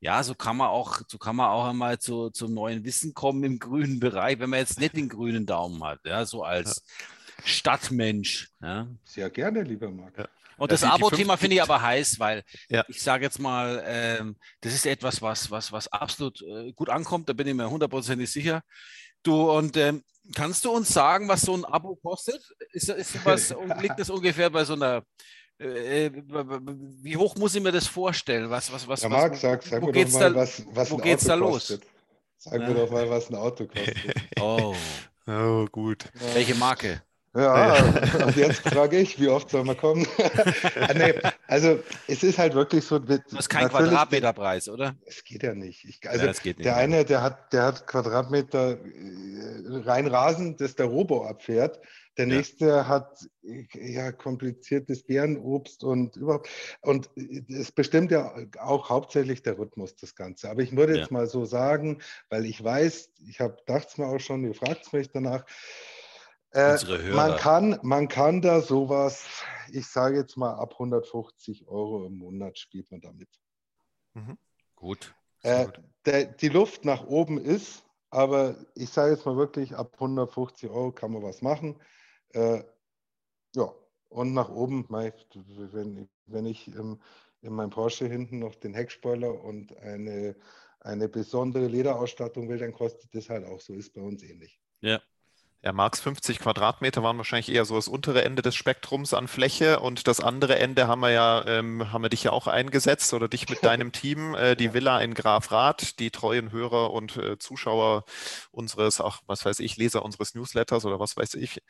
[0.00, 3.42] ja, so kann man auch, so kann man auch einmal zu, zum neuen Wissen kommen
[3.42, 7.44] im grünen Bereich, wenn man jetzt nicht den grünen Daumen hat, ja, so als ja.
[7.44, 8.50] Stadtmensch.
[8.62, 8.86] Ja.
[9.04, 10.16] Sehr gerne, lieber Marc.
[10.16, 10.28] Ja.
[10.56, 12.84] Und das Abo-Thema finde ich aber heiß, weil ja.
[12.86, 17.28] ich sage jetzt mal, ähm, das ist etwas, was, was, was absolut äh, gut ankommt,
[17.28, 18.62] da bin ich mir hundertprozentig sicher.
[19.24, 20.04] Du, und ähm,
[20.36, 22.40] kannst du uns sagen, was so ein Abo kostet?
[22.70, 25.02] Ist, ist was, liegt das ungefähr bei so einer
[25.58, 26.10] äh,
[27.02, 28.50] wie hoch muss ich mir das vorstellen?
[28.50, 31.02] Was, was, was, ja, Marc, sag, sag mir doch mal, da, was, was wo ein
[31.02, 31.80] geht's Auto da kostet.
[31.80, 31.90] los?
[32.38, 32.68] Sag ja.
[32.68, 34.14] mir doch mal, was ein Auto kostet.
[34.40, 34.74] Oh.
[35.26, 36.04] oh, gut.
[36.34, 37.02] Welche Marke?
[37.36, 37.74] Ja,
[38.26, 40.06] und jetzt frage ich, wie oft soll man kommen?
[40.76, 41.14] Ah, nee,
[41.46, 42.98] also es ist halt wirklich so.
[42.98, 44.94] Das ist kein Quadratmeterpreis, oder?
[45.06, 45.84] Es geht ja nicht.
[45.84, 46.76] Ich, also ja, nicht der mehr.
[46.76, 51.80] eine, der hat, der hat Quadratmeter äh, rein Rasen, das der Robo abfährt.
[52.16, 52.36] Der ja.
[52.36, 56.48] nächste hat ja kompliziertes Bärenobst und überhaupt.
[56.80, 57.10] Und
[57.48, 60.50] es bestimmt ja auch hauptsächlich der Rhythmus, das Ganze.
[60.50, 64.06] Aber ich würde jetzt mal so sagen, weil ich weiß, ich habe dachte es mir
[64.06, 65.44] auch schon, ihr fragt mich danach,
[66.54, 66.78] äh,
[67.12, 69.26] man, kann, man kann da sowas,
[69.72, 73.28] ich sage jetzt mal, ab 150 Euro im Monat spielt man damit.
[74.14, 74.38] Mhm.
[74.76, 75.14] Gut.
[75.42, 75.66] Äh,
[76.06, 80.92] der, die Luft nach oben ist, aber ich sage jetzt mal wirklich, ab 150 Euro
[80.92, 81.80] kann man was machen.
[82.34, 82.64] Äh,
[83.54, 83.72] ja,
[84.08, 87.00] und nach oben, wenn, wenn ich im,
[87.40, 90.36] in meinem Porsche hinten noch den Heckspoiler und eine,
[90.80, 94.60] eine besondere Lederausstattung will, dann kostet das halt auch so, ist bei uns ähnlich.
[94.80, 95.00] Ja,
[95.64, 99.80] ja, Marx 50 Quadratmeter waren wahrscheinlich eher so das untere Ende des Spektrums an Fläche
[99.80, 103.28] und das andere Ende haben wir ja, ähm, haben wir dich ja auch eingesetzt oder
[103.28, 108.04] dich mit deinem Team, äh, die Villa in Grafrath, die treuen Hörer und äh, Zuschauer
[108.50, 111.62] unseres, auch was weiß ich, Leser unseres Newsletters oder was weiß ich,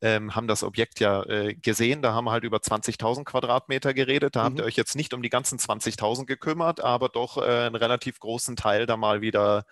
[0.00, 2.00] ähm, haben das Objekt ja äh, gesehen.
[2.00, 4.36] Da haben wir halt über 20.000 Quadratmeter geredet.
[4.36, 4.44] Da mhm.
[4.44, 8.20] habt ihr euch jetzt nicht um die ganzen 20.000 gekümmert, aber doch äh, einen relativ
[8.20, 9.64] großen Teil da mal wieder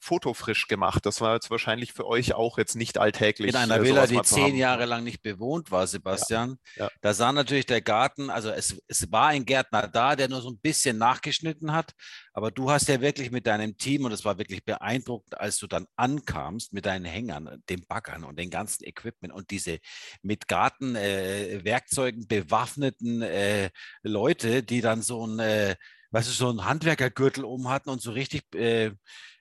[0.00, 1.04] fotofrisch gemacht.
[1.04, 3.50] Das war jetzt wahrscheinlich für euch auch jetzt nicht alltäglich.
[3.50, 6.56] In einer äh, Villa, die zehn Jahre lang nicht bewohnt war, Sebastian.
[6.76, 6.90] Ja, ja.
[7.02, 10.50] Da sah natürlich der Garten, also es, es war ein Gärtner da, der nur so
[10.50, 11.92] ein bisschen nachgeschnitten hat.
[12.32, 15.66] Aber du hast ja wirklich mit deinem Team, und es war wirklich beeindruckend, als du
[15.66, 19.78] dann ankamst mit deinen Hängern, den Baggern und den ganzen Equipment und diese
[20.22, 23.70] mit Gartenwerkzeugen äh, bewaffneten äh,
[24.02, 25.76] Leute, die dann so ein, äh,
[26.10, 28.92] weißt du, so ein Handwerkergürtel um hatten und so richtig äh,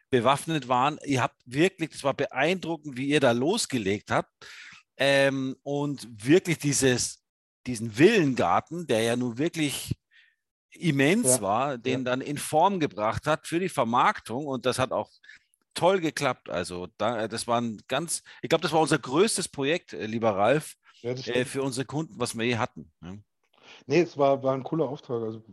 [0.09, 0.99] bewaffnet waren.
[1.05, 4.31] Ihr habt wirklich, das war beeindruckend, wie ihr da losgelegt habt.
[4.97, 7.23] Ähm, und wirklich dieses,
[7.65, 9.95] diesen Villengarten, der ja nun wirklich
[10.71, 12.05] immens ja, war, den ja.
[12.05, 14.45] dann in Form gebracht hat für die Vermarktung.
[14.45, 15.09] Und das hat auch
[15.73, 16.49] toll geklappt.
[16.49, 20.35] Also da, das war ein ganz, ich glaube, das war unser größtes Projekt, äh, lieber
[20.35, 22.91] Ralf, ja, äh, für unsere Kunden, was wir je hatten.
[22.99, 23.23] Ne?
[23.85, 25.21] Nee, es war, war ein cooler Auftrag.
[25.23, 25.43] Also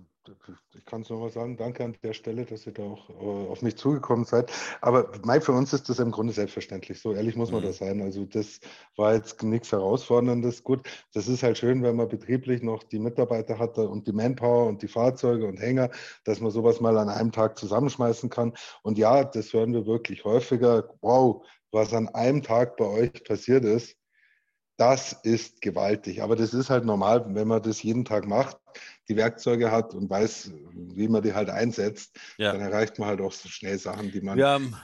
[0.74, 3.62] ich kann es nochmal sagen, danke an der Stelle, dass ihr da auch äh, auf
[3.62, 4.52] mich zugekommen seid.
[4.80, 7.00] Aber Mai, für uns ist das im Grunde selbstverständlich.
[7.00, 7.66] So ehrlich muss man mhm.
[7.66, 8.00] das sein.
[8.02, 8.60] Also das
[8.96, 10.64] war jetzt nichts Herausforderndes.
[10.64, 14.66] Gut, das ist halt schön, wenn man betrieblich noch die Mitarbeiter hat und die Manpower
[14.66, 15.90] und die Fahrzeuge und Hänger,
[16.24, 18.52] dass man sowas mal an einem Tag zusammenschmeißen kann.
[18.82, 20.88] Und ja, das hören wir wirklich häufiger.
[21.00, 23.96] Wow, was an einem Tag bei euch passiert ist,
[24.76, 26.22] das ist gewaltig.
[26.22, 28.58] Aber das ist halt normal, wenn man das jeden Tag macht,
[29.08, 32.52] die Werkzeuge hat und weiß, wie man die halt einsetzt, ja.
[32.52, 34.36] dann erreicht man halt auch so schnell Sachen, die man.
[34.36, 34.76] Wir haben,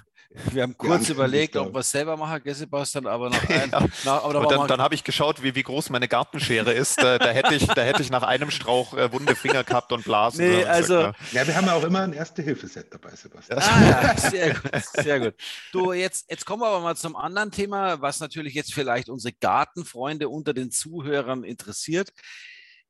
[0.51, 3.71] wir haben kurz überlegt, ob wir es selber machen, gell, Sebastian, aber nach einem.
[3.71, 3.87] Ja.
[4.05, 7.03] Nach, aber dann, dann habe ich geschaut, wie, wie groß meine Gartenschere ist.
[7.03, 10.05] da, da, hätte ich, da hätte ich nach einem Strauch äh, wunde Finger gehabt und
[10.05, 10.47] Blasen.
[10.47, 10.97] Nee, also.
[10.97, 11.47] Gesagt, ja.
[11.47, 13.59] wir haben ja auch immer ein Erste-Hilfe-Set dabei, Sebastian.
[13.59, 15.35] Ah, ja, sehr gut, sehr gut.
[15.73, 19.35] Du, jetzt, jetzt kommen wir aber mal zum anderen Thema, was natürlich jetzt vielleicht unsere
[19.35, 22.13] Gartenfreunde unter den Zuhörern interessiert.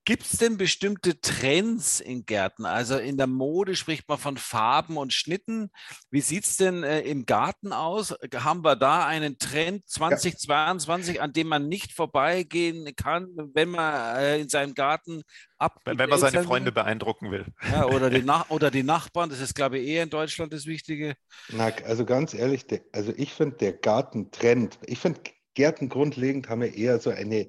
[0.05, 2.67] Gibt es denn bestimmte Trends in Gärten?
[2.67, 5.71] Also in der Mode spricht man von Farben und Schnitten.
[6.11, 8.13] Wie sieht es denn äh, im Garten aus?
[8.35, 11.23] Haben wir da einen Trend 2022, ja.
[11.23, 15.23] an dem man nicht vorbeigehen kann, wenn man äh, in seinem Garten
[15.59, 15.79] ab.
[15.85, 17.47] Wenn, wenn man seine Freunde beeindrucken will.
[17.71, 21.15] Ja, oder, die oder die Nachbarn, das ist, glaube ich, eher in Deutschland das Wichtige.
[21.49, 25.21] Na, also ganz ehrlich, der, also ich finde der Gartentrend, ich finde
[25.55, 27.49] Gärten grundlegend haben wir eher so eine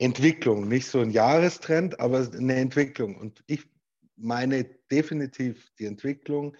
[0.00, 3.16] Entwicklung, nicht so ein Jahrestrend, aber eine Entwicklung.
[3.16, 3.68] Und ich
[4.16, 6.56] meine definitiv, die Entwicklung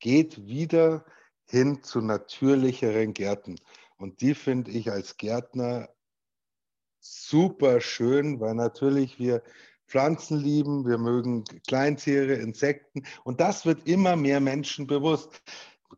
[0.00, 1.04] geht wieder
[1.48, 3.56] hin zu natürlicheren Gärten.
[3.96, 5.88] Und die finde ich als Gärtner
[6.98, 9.42] super schön, weil natürlich wir
[9.86, 15.42] Pflanzen lieben, wir mögen Kleintiere, Insekten und das wird immer mehr Menschen bewusst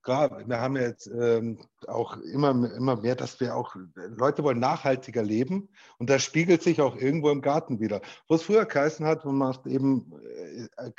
[0.03, 5.23] klar, wir haben jetzt ähm, auch immer, immer mehr, dass wir auch, Leute wollen nachhaltiger
[5.23, 8.01] leben und das spiegelt sich auch irgendwo im Garten wieder.
[8.29, 10.13] Wo es früher geheißen hat, man macht eben
[10.77, 10.91] äh,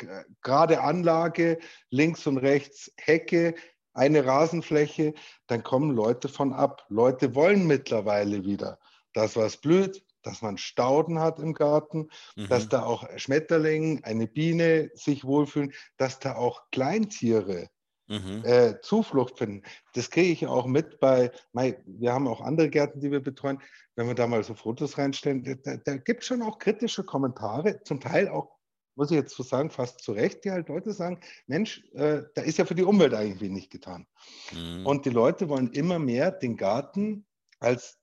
[0.42, 3.56] gerade Anlage, links und rechts Hecke,
[3.94, 5.14] eine Rasenfläche,
[5.48, 6.86] dann kommen Leute von ab.
[6.90, 8.80] Leute wollen mittlerweile wieder,
[9.14, 12.48] dass was blüht, dass man Stauden hat im Garten, mhm.
[12.48, 17.70] dass da auch Schmetterlinge, eine Biene sich wohlfühlen, dass da auch Kleintiere
[18.08, 18.44] mhm.
[18.44, 19.64] äh, Zuflucht finden.
[19.94, 23.62] Das kriege ich auch mit bei, wir haben auch andere Gärten, die wir betreuen.
[23.96, 27.84] Wenn wir da mal so Fotos reinstellen, da, da gibt es schon auch kritische Kommentare,
[27.84, 28.58] zum Teil auch,
[28.96, 32.42] muss ich jetzt so sagen, fast zu Recht, die halt Leute sagen, Mensch, äh, da
[32.42, 34.08] ist ja für die Umwelt eigentlich wenig getan.
[34.52, 34.86] Mhm.
[34.86, 37.26] Und die Leute wollen immer mehr den Garten
[37.60, 38.00] als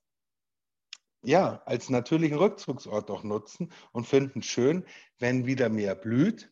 [1.23, 4.83] ja, als natürlichen Rückzugsort auch nutzen und finden schön,
[5.19, 6.51] wenn wieder mehr blüht,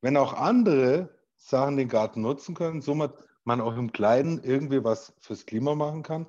[0.00, 3.12] wenn auch andere Sachen den Garten nutzen können, somit
[3.44, 6.26] man auch im Kleinen irgendwie was fürs Klima machen kann.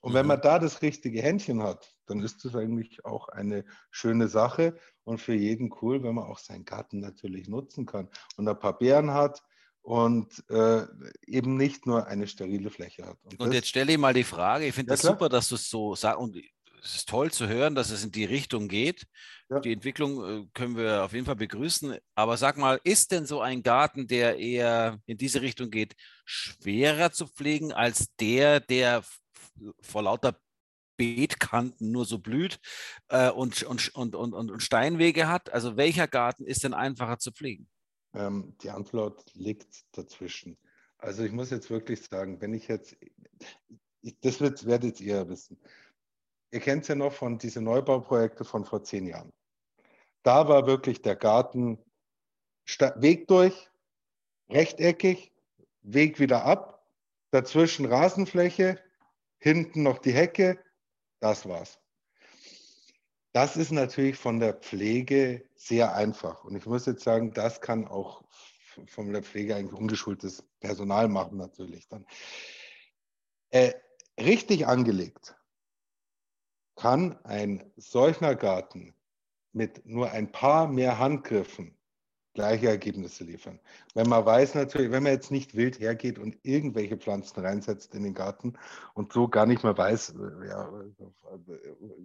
[0.00, 0.16] Und mhm.
[0.16, 4.76] wenn man da das richtige Händchen hat, dann ist das eigentlich auch eine schöne Sache
[5.04, 8.78] und für jeden cool, wenn man auch seinen Garten natürlich nutzen kann und ein paar
[8.78, 9.42] Beeren hat
[9.82, 10.86] und äh,
[11.26, 13.18] eben nicht nur eine sterile Fläche hat.
[13.24, 15.12] Und, und jetzt stelle ich mal die Frage, ich finde ja, das klar.
[15.12, 16.36] super, dass du es so sagst und
[16.84, 19.06] es ist toll zu hören, dass es in die Richtung geht.
[19.48, 19.60] Ja.
[19.60, 21.96] Die Entwicklung äh, können wir auf jeden Fall begrüßen.
[22.14, 25.94] Aber sag mal, ist denn so ein Garten, der eher in diese Richtung geht,
[26.24, 29.02] schwerer zu pflegen als der, der
[29.80, 30.38] vor lauter
[30.96, 32.60] Beetkanten nur so blüht
[33.08, 35.50] äh, und, und, und, und, und Steinwege hat?
[35.50, 37.68] Also welcher Garten ist denn einfacher zu pflegen?
[38.12, 40.58] Ähm, die Antwort liegt dazwischen.
[40.98, 42.96] Also ich muss jetzt wirklich sagen, wenn ich jetzt,
[44.20, 45.58] das wird, werdet ihr wissen,
[46.54, 49.32] Ihr kennt es ja noch von diesen Neubauprojekten von vor zehn Jahren.
[50.22, 51.82] Da war wirklich der Garten
[52.94, 53.68] Weg durch,
[54.48, 55.32] rechteckig,
[55.82, 56.86] Weg wieder ab,
[57.32, 58.78] dazwischen Rasenfläche,
[59.38, 60.62] hinten noch die Hecke,
[61.18, 61.80] das war's.
[63.32, 66.44] Das ist natürlich von der Pflege sehr einfach.
[66.44, 68.22] Und ich muss jetzt sagen, das kann auch
[68.86, 72.06] von der Pflege eigentlich ungeschultes Personal machen, natürlich dann.
[73.50, 73.72] Äh,
[74.20, 75.34] richtig angelegt
[76.84, 78.92] kann ein solcher Garten
[79.54, 81.74] mit nur ein paar mehr Handgriffen
[82.34, 83.58] gleiche Ergebnisse liefern.
[83.94, 88.02] Wenn man weiß natürlich, wenn man jetzt nicht wild hergeht und irgendwelche Pflanzen reinsetzt in
[88.02, 88.58] den Garten
[88.92, 90.14] und so gar nicht mehr weiß,
[90.46, 90.70] ja,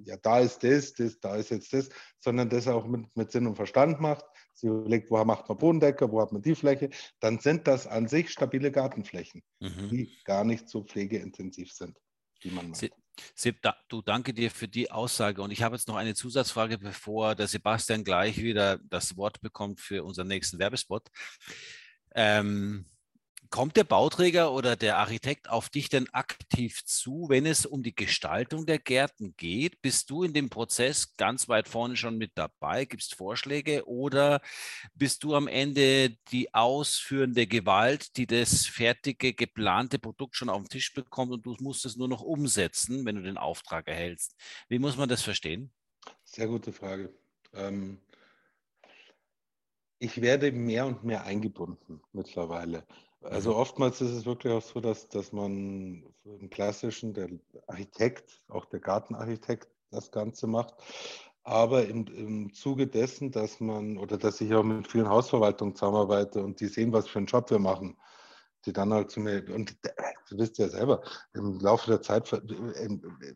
[0.05, 1.89] ja da ist das, das, da ist jetzt das,
[2.19, 6.09] sondern das auch mit, mit Sinn und Verstand macht, sie überlegt, wo macht man Bodendecker,
[6.09, 6.89] wo hat man die Fläche,
[7.19, 9.89] dann sind das an sich stabile Gartenflächen, mhm.
[9.89, 11.99] die gar nicht so pflegeintensiv sind,
[12.39, 12.93] wie man macht.
[13.36, 15.41] Sepp, du danke dir für die Aussage.
[15.41, 19.79] Und ich habe jetzt noch eine Zusatzfrage, bevor der Sebastian gleich wieder das Wort bekommt
[19.79, 21.08] für unseren nächsten Werbespot.
[22.15, 22.86] Ähm,
[23.51, 27.95] Kommt der Bauträger oder der Architekt auf dich denn aktiv zu, wenn es um die
[27.95, 29.81] Gestaltung der Gärten geht?
[29.81, 32.85] Bist du in dem Prozess ganz weit vorne schon mit dabei?
[32.85, 34.41] Gibst Vorschläge oder
[34.93, 40.69] bist du am Ende die ausführende Gewalt, die das fertige, geplante Produkt schon auf den
[40.69, 44.35] Tisch bekommt und du musst es nur noch umsetzen, wenn du den Auftrag erhältst?
[44.67, 45.73] Wie muss man das verstehen?
[46.23, 47.12] Sehr gute Frage.
[47.53, 47.99] Ähm,
[49.97, 52.85] ich werde mehr und mehr eingebunden mittlerweile.
[53.21, 57.29] Also oftmals ist es wirklich auch so, dass, dass man im klassischen, der
[57.67, 60.73] Architekt, auch der Gartenarchitekt das Ganze macht.
[61.43, 66.43] Aber im, im Zuge dessen, dass man oder dass ich auch mit vielen Hausverwaltungen zusammenarbeite
[66.43, 67.97] und die sehen, was für einen Job wir machen,
[68.65, 69.75] die dann halt zu mir, und
[70.29, 71.01] du wisst ja selber,
[71.33, 72.89] im Laufe der Zeit äh,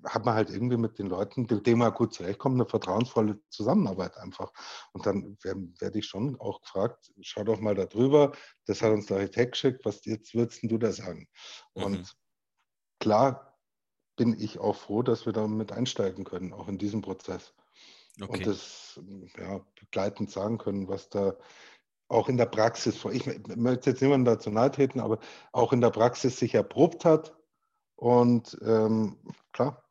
[0.05, 4.17] hat man halt irgendwie mit den Leuten, mit denen man gut zurechtkommt, eine vertrauensvolle Zusammenarbeit
[4.17, 4.51] einfach.
[4.91, 8.33] Und dann werde werd ich schon auch gefragt, schau doch mal da drüber,
[8.65, 11.27] das hat uns der Architekt geschickt, was jetzt würdest du da sagen?
[11.75, 11.83] Mhm.
[11.83, 12.13] Und
[12.99, 13.57] klar
[14.15, 17.53] bin ich auch froh, dass wir damit einsteigen können, auch in diesem Prozess.
[18.21, 18.31] Okay.
[18.31, 18.99] Und das
[19.37, 21.35] ja, begleitend sagen können, was da
[22.13, 25.19] auch in der Praxis, ich möchte jetzt niemandem dazu nahe treten, aber
[25.51, 27.35] auch in der Praxis sich erprobt hat.
[27.95, 29.17] Und ähm,
[29.51, 29.83] klar,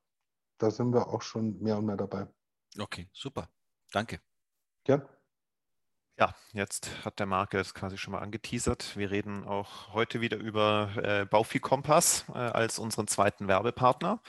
[0.59, 2.27] da sind wir auch schon mehr und mehr dabei.
[2.79, 3.49] Okay, super.
[3.91, 4.21] Danke.
[4.85, 5.07] Gern.
[6.19, 8.97] Ja, jetzt hat der Marc es quasi schon mal angeteasert.
[8.97, 14.21] Wir reden auch heute wieder über äh, Baufi Kompass äh, als unseren zweiten Werbepartner.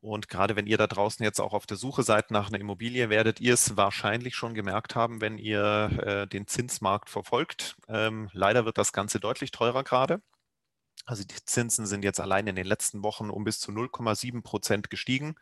[0.00, 3.10] Und gerade wenn ihr da draußen jetzt auch auf der Suche seid nach einer Immobilie,
[3.10, 7.76] werdet ihr es wahrscheinlich schon gemerkt haben, wenn ihr äh, den Zinsmarkt verfolgt.
[7.88, 10.22] Ähm, leider wird das Ganze deutlich teurer gerade.
[11.08, 14.90] Also die Zinsen sind jetzt allein in den letzten Wochen um bis zu 0,7 Prozent
[14.90, 15.36] gestiegen.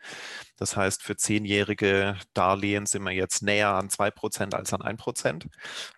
[0.56, 5.00] Das heißt, für zehnjährige Darlehen sind wir jetzt näher an 2 Prozent als an 1
[5.00, 5.48] Prozent.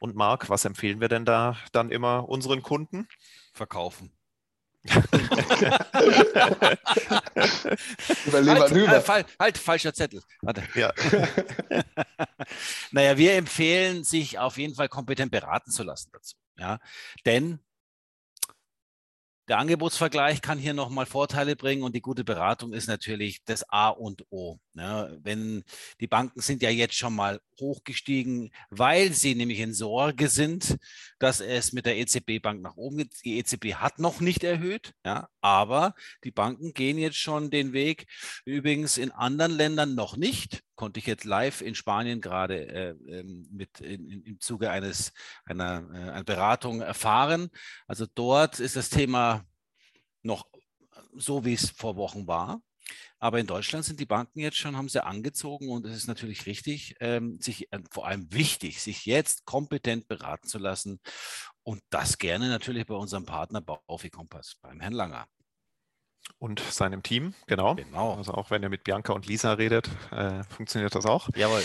[0.00, 3.08] Und Marc, was empfehlen wir denn da dann immer unseren Kunden?
[3.52, 4.17] Verkaufen.
[8.32, 10.22] halt, äh, fall, halt, falscher Zettel.
[10.42, 10.62] Warte.
[10.74, 10.92] Ja.
[12.92, 16.36] naja, wir empfehlen, sich auf jeden Fall kompetent beraten zu lassen dazu.
[16.56, 16.78] Ja?
[17.26, 17.60] Denn
[19.48, 23.88] der Angebotsvergleich kann hier nochmal Vorteile bringen und die gute Beratung ist natürlich das A
[23.88, 24.58] und O.
[24.74, 25.64] Ja, wenn
[26.00, 30.76] die Banken sind ja jetzt schon mal hochgestiegen, weil sie nämlich in Sorge sind,
[31.18, 33.14] dass es mit der EZB-Bank nach oben geht.
[33.24, 38.06] Die EZB hat noch nicht erhöht, ja, aber die Banken gehen jetzt schon den Weg.
[38.44, 40.62] Übrigens in anderen Ländern noch nicht.
[40.78, 45.12] Konnte ich jetzt live in Spanien gerade äh, ähm, mit in, im Zuge eines
[45.44, 47.50] einer, äh, einer Beratung erfahren.
[47.88, 49.44] Also dort ist das Thema
[50.22, 50.46] noch
[51.14, 52.62] so, wie es vor Wochen war.
[53.18, 56.46] Aber in Deutschland sind die Banken jetzt schon, haben sie angezogen und es ist natürlich
[56.46, 61.00] richtig, ähm, sich äh, vor allem wichtig, sich jetzt kompetent beraten zu lassen
[61.64, 65.26] und das gerne natürlich bei unserem Partner Baufi Kompass, beim Herrn Langer.
[66.38, 67.74] Und seinem Team, genau.
[67.74, 68.14] genau.
[68.14, 71.28] Also auch wenn ihr mit Bianca und Lisa redet, äh, funktioniert das auch.
[71.34, 71.62] Jawohl.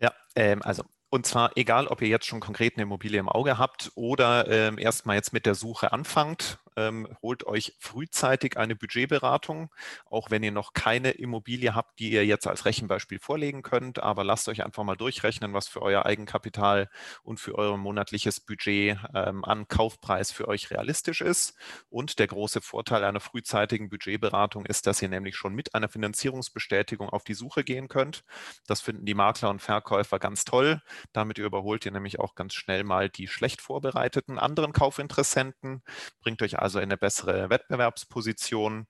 [0.00, 3.58] Ja, ähm, also und zwar egal, ob ihr jetzt schon konkret eine Immobilie im Auge
[3.58, 9.70] habt oder ähm, erstmal jetzt mit der Suche anfangt, ähm, holt euch frühzeitig eine Budgetberatung,
[10.06, 14.24] auch wenn ihr noch keine Immobilie habt, die ihr jetzt als Rechenbeispiel vorlegen könnt, aber
[14.24, 16.88] lasst euch einfach mal durchrechnen, was für euer Eigenkapital
[17.22, 21.54] und für euer monatliches Budget ähm, an Kaufpreis für euch realistisch ist.
[21.88, 27.08] Und der große Vorteil einer frühzeitigen Budgetberatung ist, dass ihr nämlich schon mit einer Finanzierungsbestätigung
[27.08, 28.24] auf die Suche gehen könnt.
[28.66, 30.80] Das finden die Makler und Verkäufer ganz toll
[31.12, 35.82] damit überholt ihr nämlich auch ganz schnell mal die schlecht vorbereiteten anderen Kaufinteressenten,
[36.20, 38.86] bringt euch also in eine bessere Wettbewerbsposition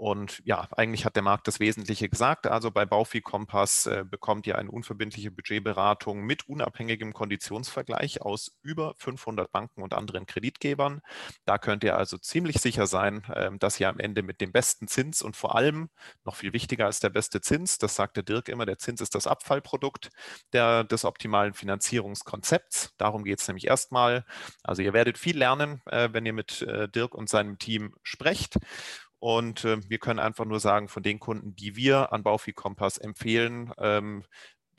[0.00, 2.46] und ja, eigentlich hat der Markt das Wesentliche gesagt.
[2.46, 8.94] Also bei Baufi Kompass äh, bekommt ihr eine unverbindliche Budgetberatung mit unabhängigem Konditionsvergleich aus über
[8.96, 11.02] 500 Banken und anderen Kreditgebern.
[11.44, 14.88] Da könnt ihr also ziemlich sicher sein, äh, dass ihr am Ende mit dem besten
[14.88, 15.90] Zins und vor allem
[16.24, 19.26] noch viel wichtiger als der beste Zins, das sagte Dirk immer, der Zins ist das
[19.26, 20.08] Abfallprodukt
[20.54, 22.94] der, des optimalen Finanzierungskonzepts.
[22.96, 24.24] Darum geht es nämlich erstmal.
[24.62, 28.56] Also ihr werdet viel lernen, äh, wenn ihr mit äh, Dirk und seinem Team sprecht.
[29.20, 32.98] Und äh, wir können einfach nur sagen, von den Kunden, die wir an Baufi Kompass
[32.98, 34.24] empfehlen, ähm,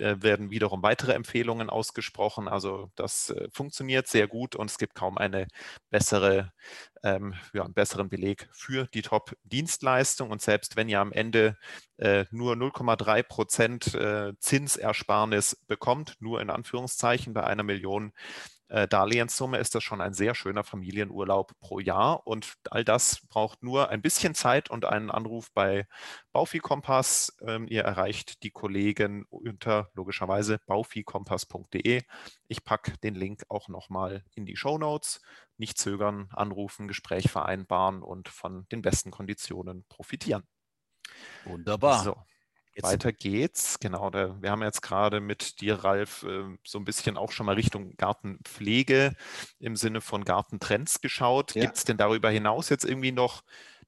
[0.02, 2.48] werden wiederum weitere Empfehlungen ausgesprochen.
[2.48, 5.48] Also das äh, funktioniert sehr gut und es gibt kaum eine
[5.90, 6.52] bessere,
[7.04, 10.32] ähm, ja, einen besseren Beleg für die Top-Dienstleistung.
[10.32, 11.58] Und selbst wenn ihr am Ende
[11.98, 18.14] äh, nur 0,3 Prozent äh, Zinsersparnis bekommt, nur in Anführungszeichen bei einer Million,
[18.72, 22.26] äh, Darlehenssumme ist das schon ein sehr schöner Familienurlaub pro Jahr.
[22.26, 25.88] Und all das braucht nur ein bisschen Zeit und einen Anruf bei
[26.32, 27.36] Baufi Kompass.
[27.46, 32.04] Ähm, ihr erreicht die Kollegen unter logischerweise baufikompass.de.
[32.48, 35.22] Ich packe den Link auch nochmal in die Show Notes.
[35.58, 40.44] Nicht zögern, anrufen, Gespräch vereinbaren und von den besten Konditionen profitieren.
[41.44, 42.04] Wunderbar.
[42.04, 42.16] So.
[42.82, 42.92] Jetzt.
[42.92, 43.80] Weiter geht's.
[43.80, 47.46] Genau, da, wir haben jetzt gerade mit dir, Ralf, äh, so ein bisschen auch schon
[47.46, 49.14] mal Richtung Gartenpflege
[49.60, 51.56] im Sinne von Gartentrends geschaut.
[51.56, 51.62] Ja.
[51.64, 53.44] Gibt es denn darüber hinaus jetzt irgendwie noch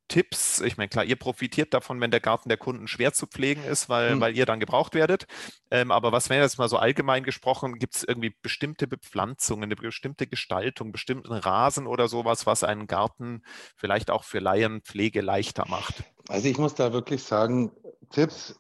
[0.08, 0.62] Tipps?
[0.62, 3.90] Ich meine, klar, ihr profitiert davon, wenn der Garten der Kunden schwer zu pflegen ist,
[3.90, 4.22] weil, mhm.
[4.22, 5.26] weil ihr dann gebraucht werdet.
[5.72, 7.80] Ähm, aber was wäre jetzt mal so allgemein gesprochen?
[7.80, 13.44] Gibt es irgendwie bestimmte Bepflanzungen, eine bestimmte Gestaltung, bestimmten Rasen oder sowas, was einen Garten
[13.76, 16.04] vielleicht auch für Laienpflege leichter macht?
[16.28, 17.72] Also ich muss da wirklich sagen,
[18.12, 18.60] Tipps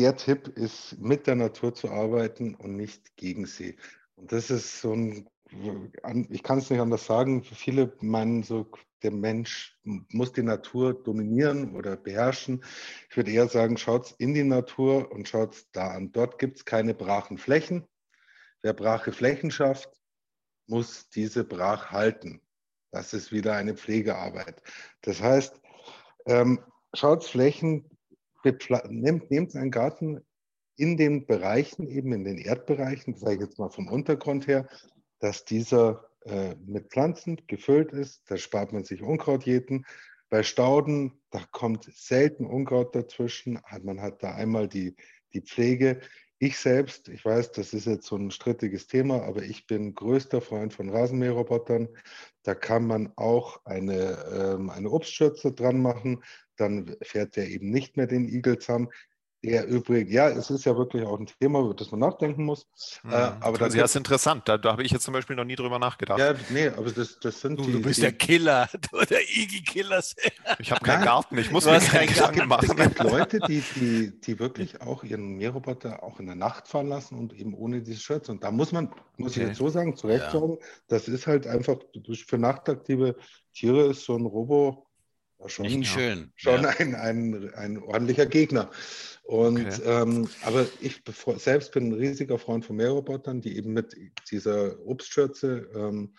[0.00, 3.76] der Tipp ist, mit der Natur zu arbeiten und nicht gegen sie.
[4.16, 5.28] Und das ist so ein,
[6.30, 8.70] ich kann es nicht anders sagen, viele meinen so,
[9.02, 12.64] der Mensch muss die Natur dominieren oder beherrschen.
[13.10, 16.12] Ich würde eher sagen, schaut in die Natur und schaut da an.
[16.12, 17.86] Dort gibt es keine brachen Flächen.
[18.62, 19.90] Wer brache Flächen schafft,
[20.66, 22.40] muss diese brach halten.
[22.90, 24.62] Das ist wieder eine Pflegearbeit.
[25.02, 25.60] Das heißt,
[26.24, 27.84] ähm, schaut Flächen,
[28.88, 30.20] nehmt, nehmt einen Garten
[30.76, 34.68] in den Bereichen, eben in den Erdbereichen, sage ich jetzt mal vom Untergrund her,
[35.18, 38.22] dass dieser äh, mit Pflanzen gefüllt ist.
[38.30, 39.86] Da spart man sich Unkrautjäten.
[40.28, 43.58] Bei Stauden, da kommt selten Unkraut dazwischen.
[43.82, 44.94] Man hat da einmal die,
[45.32, 46.00] die Pflege.
[46.42, 50.40] Ich selbst, ich weiß, das ist jetzt so ein strittiges Thema, aber ich bin größter
[50.40, 51.88] Freund von Rasenmäherrobotern.
[52.44, 56.22] Da kann man auch eine, ähm, eine Obstschürze dran machen
[56.60, 58.88] dann fährt der eben nicht mehr den Eagle-Zahn.
[59.42, 62.66] Der übrigens, ja, es ist ja wirklich auch ein Thema, über das man nachdenken muss.
[63.02, 63.10] Mhm.
[63.10, 64.46] Äh, aber das ist interessant.
[64.46, 66.18] Da, da habe ich jetzt zum Beispiel noch nie drüber nachgedacht.
[66.18, 67.72] Ja, nee, aber das, das sind du, die.
[67.72, 70.02] Du bist die, der Killer, du der Iggy-Killer.
[70.58, 72.78] Ich habe keinen Garten, ich muss mir keinen Garten machen.
[72.78, 76.88] Es gibt Leute, die, die, die wirklich auch ihren Mähroboter auch in der Nacht fahren
[76.88, 78.28] lassen und eben ohne diese Shirts.
[78.28, 79.40] Und da muss man, muss okay.
[79.40, 80.32] ich jetzt so sagen, zu Recht ja.
[80.32, 81.76] sagen, das ist halt einfach
[82.26, 83.16] für nachtaktive
[83.54, 84.86] Tiere ist so ein Robo
[85.48, 86.32] schon, Nicht schön.
[86.36, 86.68] schon ja.
[86.70, 88.70] ein, ein, ein ordentlicher Gegner.
[89.22, 89.82] Und okay.
[89.84, 91.02] ähm, aber ich
[91.36, 93.96] selbst bin ein riesiger Freund von Mährobotern, die eben mit
[94.30, 96.14] dieser Obstschürze ähm,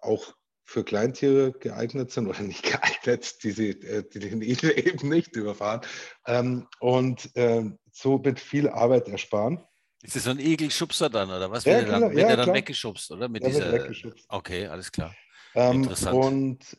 [0.00, 0.34] auch
[0.64, 5.34] für Kleintiere geeignet sind oder nicht geeignet, die, sie, äh, die den Igel eben nicht
[5.34, 5.80] überfahren
[6.26, 9.64] ähm, und äh, so mit viel Arbeit ersparen.
[10.02, 11.64] Ist das so ein Egelschubser dann, oder was?
[11.64, 13.28] Ja, wird er dann, wird ja, er dann weggeschubst, oder?
[13.28, 15.12] Mit ja, dieser, Okay, alles klar.
[15.54, 16.14] Ähm, Interessant.
[16.14, 16.76] Und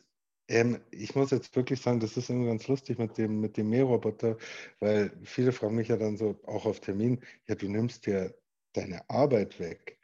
[0.50, 3.70] ähm, ich muss jetzt wirklich sagen, das ist irgendwie ganz lustig mit dem, mit dem
[3.70, 4.36] Mähroboter,
[4.80, 8.34] weil viele fragen mich ja dann so auch auf Termin, ja, du nimmst dir
[8.72, 9.96] deine Arbeit weg.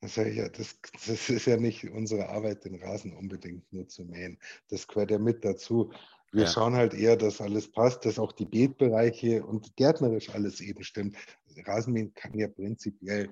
[0.00, 4.38] Ich ja, das, das ist ja nicht unsere Arbeit, den Rasen unbedingt nur zu mähen.
[4.68, 5.92] Das gehört ja mit dazu.
[6.32, 6.50] Wir ja.
[6.50, 11.16] schauen halt eher, dass alles passt, dass auch die Beetbereiche und gärtnerisch alles eben stimmt.
[11.64, 13.30] Rasenmähen kann ja prinzipiell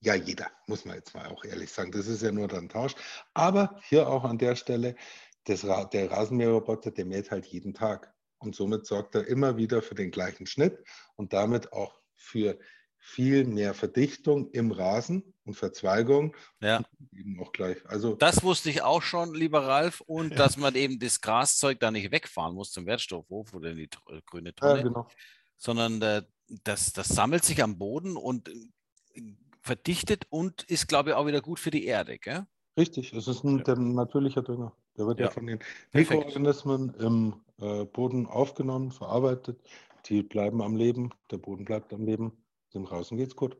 [0.00, 1.92] ja jeder, muss man jetzt mal auch ehrlich sagen.
[1.92, 2.94] Das ist ja nur dann Tausch.
[3.34, 4.96] Aber hier auch an der Stelle,
[5.44, 8.12] das, der Rasenmäherroboter, der mäht halt jeden Tag.
[8.38, 10.82] Und somit sorgt er immer wieder für den gleichen Schnitt
[11.16, 12.58] und damit auch für
[13.00, 16.36] viel mehr Verdichtung im Rasen und Verzweigung.
[16.60, 16.82] Ja.
[17.12, 17.78] Eben auch gleich.
[17.86, 20.36] Also, das wusste ich auch schon, lieber Ralf, und ja.
[20.36, 24.20] dass man eben das Graszeug da nicht wegfahren muss zum Wertstoffhof oder in die äh,
[24.26, 25.08] grüne Tonne, ja, genau.
[25.56, 26.22] sondern äh,
[26.64, 29.22] das, das sammelt sich am Boden und äh,
[29.62, 32.18] verdichtet und ist, glaube ich, auch wieder gut für die Erde.
[32.18, 32.46] Gell?
[32.76, 33.62] Richtig, es ist ein,
[33.94, 34.72] natürlicher Dünger.
[35.00, 35.60] Der wird ja, ja von den
[35.94, 39.58] Mikroorganismen im äh, Boden aufgenommen, verarbeitet.
[40.06, 42.32] Die bleiben am Leben, der Boden bleibt am Leben.
[42.74, 43.56] Dem draußen geht's gut.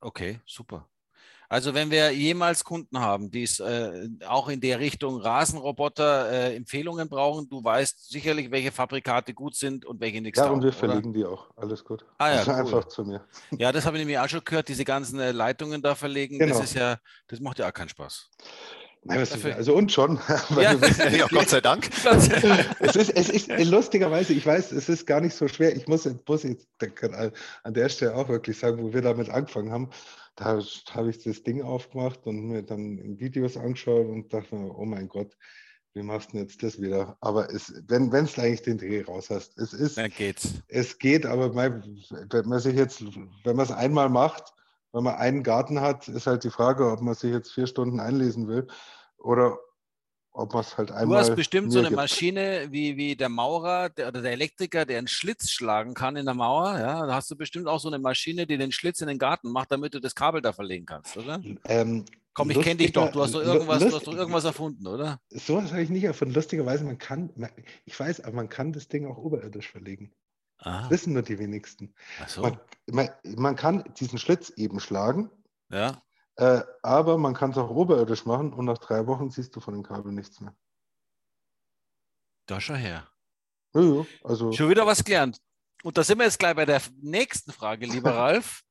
[0.00, 0.88] Okay, super.
[1.48, 6.56] Also wenn wir jemals Kunden haben, die es äh, auch in der Richtung Rasenroboter äh,
[6.56, 10.38] Empfehlungen brauchen, du weißt sicherlich, welche Fabrikate gut sind und welche nichts.
[10.38, 11.18] Ja, und wir verlegen oder?
[11.18, 11.50] die auch.
[11.56, 12.06] Alles gut.
[12.18, 12.58] Ah, ja, also cool.
[12.58, 13.26] einfach zu mir.
[13.58, 16.38] Ja, das habe ich nämlich auch schon gehört, diese ganzen äh, Leitungen da verlegen.
[16.38, 16.54] Genau.
[16.54, 18.30] Das ist ja, das macht ja auch keinen Spaß.
[19.04, 20.20] Nein, also und schon.
[20.50, 20.74] Ja.
[21.08, 21.90] ja, Gott sei Dank.
[22.78, 25.74] es, ist, es ist lustigerweise, ich weiß, es ist gar nicht so schwer.
[25.74, 26.68] Ich muss, muss jetzt
[27.64, 29.90] an der Stelle auch wirklich sagen, wo wir damit angefangen haben,
[30.36, 34.84] da habe ich das Ding aufgemacht und mir dann Videos angeschaut und dachte mir, oh
[34.84, 35.36] mein Gott,
[35.94, 37.16] wie machst du denn jetzt das wieder?
[37.20, 39.98] Aber es, wenn du eigentlich den Dreh raus hast, es ist.
[39.98, 40.54] Dann geht's.
[40.68, 43.04] Es geht, aber wenn man sich jetzt,
[43.44, 44.54] wenn man es einmal macht,
[44.92, 48.00] wenn man einen Garten hat, ist halt die Frage, ob man sich jetzt vier Stunden
[48.00, 48.66] einlesen will
[49.16, 49.58] oder
[50.34, 51.22] ob man es halt einmal.
[51.22, 51.96] Du hast bestimmt so eine gibt.
[51.96, 56.24] Maschine wie, wie der Maurer der, oder der Elektriker, der einen Schlitz schlagen kann in
[56.24, 56.78] der Mauer.
[56.78, 59.50] Ja, da hast du bestimmt auch so eine Maschine, die den Schlitz in den Garten
[59.50, 61.42] macht, damit du das Kabel da verlegen kannst, oder?
[61.64, 63.12] Ähm, Komm, ich kenne dich doch.
[63.12, 65.20] Du hast doch irgendwas, du hast doch irgendwas erfunden, oder?
[65.28, 66.32] So was habe ich nicht erfunden.
[66.32, 67.30] Lustigerweise, man kann,
[67.84, 70.14] ich weiß, aber man kann das Ding auch oberirdisch verlegen.
[70.64, 71.94] Das wissen nur die wenigsten.
[72.26, 72.42] So.
[72.42, 75.30] Man, man, man, kann diesen Schlitz eben schlagen.
[75.70, 76.02] Ja.
[76.36, 79.74] Äh, aber man kann es auch oberirdisch machen und nach drei Wochen siehst du von
[79.74, 80.54] dem Kabel nichts mehr.
[82.46, 83.08] Da schau her.
[83.74, 84.52] Ja, ja, also.
[84.52, 85.40] Schon wieder was gelernt.
[85.82, 88.62] Und da sind wir jetzt gleich bei der nächsten Frage, lieber Ralf.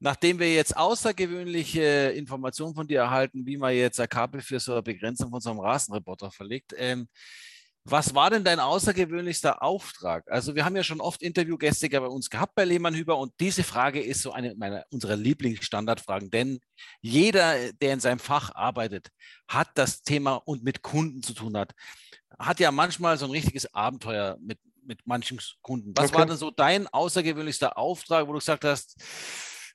[0.00, 4.72] Nachdem wir jetzt außergewöhnliche Informationen von dir erhalten, wie man jetzt ein Kabel für so
[4.72, 7.08] eine Begrenzung von so einem Rasenreporter verlegt, ähm,
[7.90, 10.30] was war denn dein außergewöhnlichster Auftrag?
[10.30, 13.62] Also wir haben ja schon oft Interviewgäste bei uns gehabt bei Lehmann Hüber und diese
[13.62, 16.60] Frage ist so eine meiner, unserer Lieblingsstandardfragen, denn
[17.00, 19.08] jeder, der in seinem Fach arbeitet,
[19.48, 21.72] hat das Thema und mit Kunden zu tun hat,
[22.38, 25.92] hat ja manchmal so ein richtiges Abenteuer mit, mit manchen Kunden.
[25.96, 26.18] Was okay.
[26.18, 28.96] war denn so dein außergewöhnlichster Auftrag, wo du gesagt hast,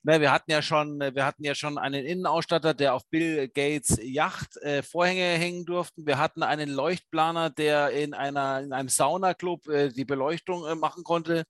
[0.06, 3.48] Ne, wir hatten ja schon, äh, wir hatten ja schon einen Innenausstatter, der auf Bill
[3.48, 6.06] Gates Yacht äh, Vorhänge hängen durfte.
[6.06, 11.06] Wir hatten einen Leuchtplaner, der in einer in einem Saunaclub äh, die Beleuchtung äh, machen
[11.06, 11.46] konnte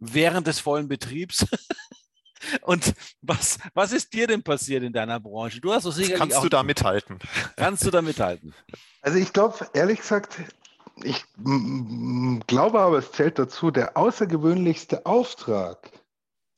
[0.00, 1.44] während des vollen Betriebs.
[2.62, 5.60] Und was, was ist dir denn passiert in deiner Branche?
[5.60, 7.18] Du hast so sicherlich Kannst auch, du da mithalten?
[7.56, 8.54] Kannst du da mithalten?
[9.02, 10.38] Also ich glaube, ehrlich gesagt,
[11.02, 11.24] ich
[12.46, 15.90] glaube aber, es zählt dazu, der außergewöhnlichste Auftrag,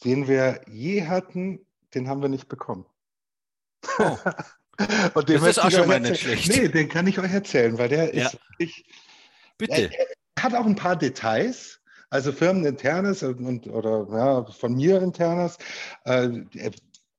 [0.05, 2.87] den wir je hatten, den haben wir nicht bekommen.
[3.99, 4.17] Oh.
[5.15, 6.49] Und das ist auch schon mal nicht schlecht.
[6.49, 8.27] Nee, den kann ich euch erzählen, weil der ja.
[8.27, 8.39] ist.
[8.59, 8.87] Ich,
[9.59, 9.91] Bitte.
[9.93, 15.59] Er hat auch ein paar Details, also firmeninternes und, oder ja, von mir internes.
[16.05, 16.45] Äh,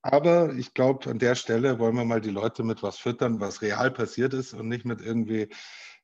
[0.01, 3.61] aber ich glaube, an der Stelle wollen wir mal die Leute mit was füttern, was
[3.61, 5.49] real passiert ist und nicht mit irgendwie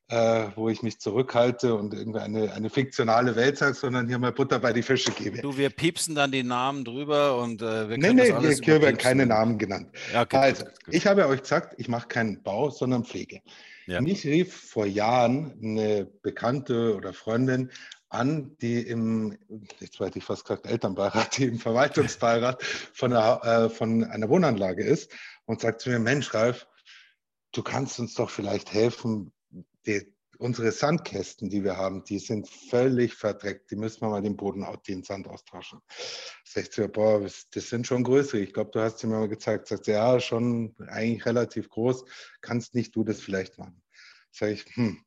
[0.08, 4.32] äh, wo ich mich zurückhalte und irgendwie eine, eine fiktionale Welt sage, sondern hier mal
[4.32, 5.42] Butter bei die Fische gebe.
[5.42, 8.96] Du, wir piepsen dann die Namen drüber und äh, wir können Nee, nee, hier werden
[8.96, 9.90] keine Namen genannt.
[10.12, 10.94] Ja, okay, also, gut, gut.
[10.94, 13.40] ich habe euch gesagt, ich mache keinen Bau, sondern Pflege.
[13.86, 14.00] Ja.
[14.00, 17.70] Mich rief vor Jahren eine Bekannte oder Freundin
[18.08, 19.36] an, die im,
[19.80, 24.84] jetzt weiß ich fast gesagt, Elternbeirat, die im Verwaltungsbeirat von einer, äh, von einer Wohnanlage
[24.84, 25.12] ist
[25.44, 26.66] und sagt zu mir, Mensch, Ralf,
[27.52, 29.32] du kannst uns doch vielleicht helfen,
[29.86, 33.70] die, unsere Sandkästen, die wir haben, die sind völlig verdreckt.
[33.70, 35.80] Die müssen wir mal den Boden, den Sand austauschen.
[36.44, 38.40] Sagt sie, boah, das sind schon größere.
[38.40, 39.68] Ich glaube, du hast sie mir mal gezeigt.
[39.68, 42.04] Sagt sie, ja, schon eigentlich relativ groß.
[42.40, 43.82] Kannst nicht du das vielleicht machen?
[44.30, 45.04] Sag ich, hm,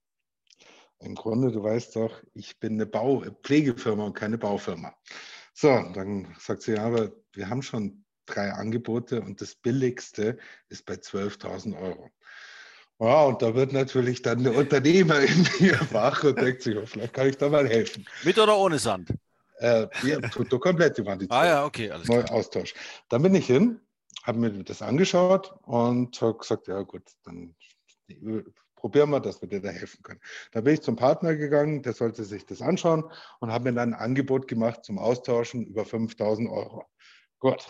[0.99, 4.93] im Grunde, du weißt doch, ich bin eine Bau Pflegefirma und keine Baufirma.
[5.53, 10.37] So, dann sagt sie, ja, aber wir haben schon drei Angebote und das billigste
[10.69, 12.09] ist bei 12.000 Euro.
[13.01, 16.85] Ja, und da wird natürlich dann der Unternehmer in mir wach und denkt sich, oh,
[16.85, 18.05] vielleicht kann ich da mal helfen.
[18.23, 19.09] Mit oder ohne Sand?
[19.57, 21.25] Äh, ja, tut komplett die Wand.
[21.29, 22.31] Ah ja, okay, alles klar.
[22.31, 22.75] Austausch.
[23.09, 23.81] Dann bin ich hin,
[24.21, 27.55] habe mir das angeschaut und habe gesagt, ja gut, dann
[28.75, 30.21] probieren wir, dass wir dir da helfen können.
[30.51, 33.03] Da bin ich zum Partner gegangen, der sollte sich das anschauen
[33.39, 36.85] und habe mir dann ein Angebot gemacht zum Austauschen über 5000 Euro.
[37.39, 37.65] Gut.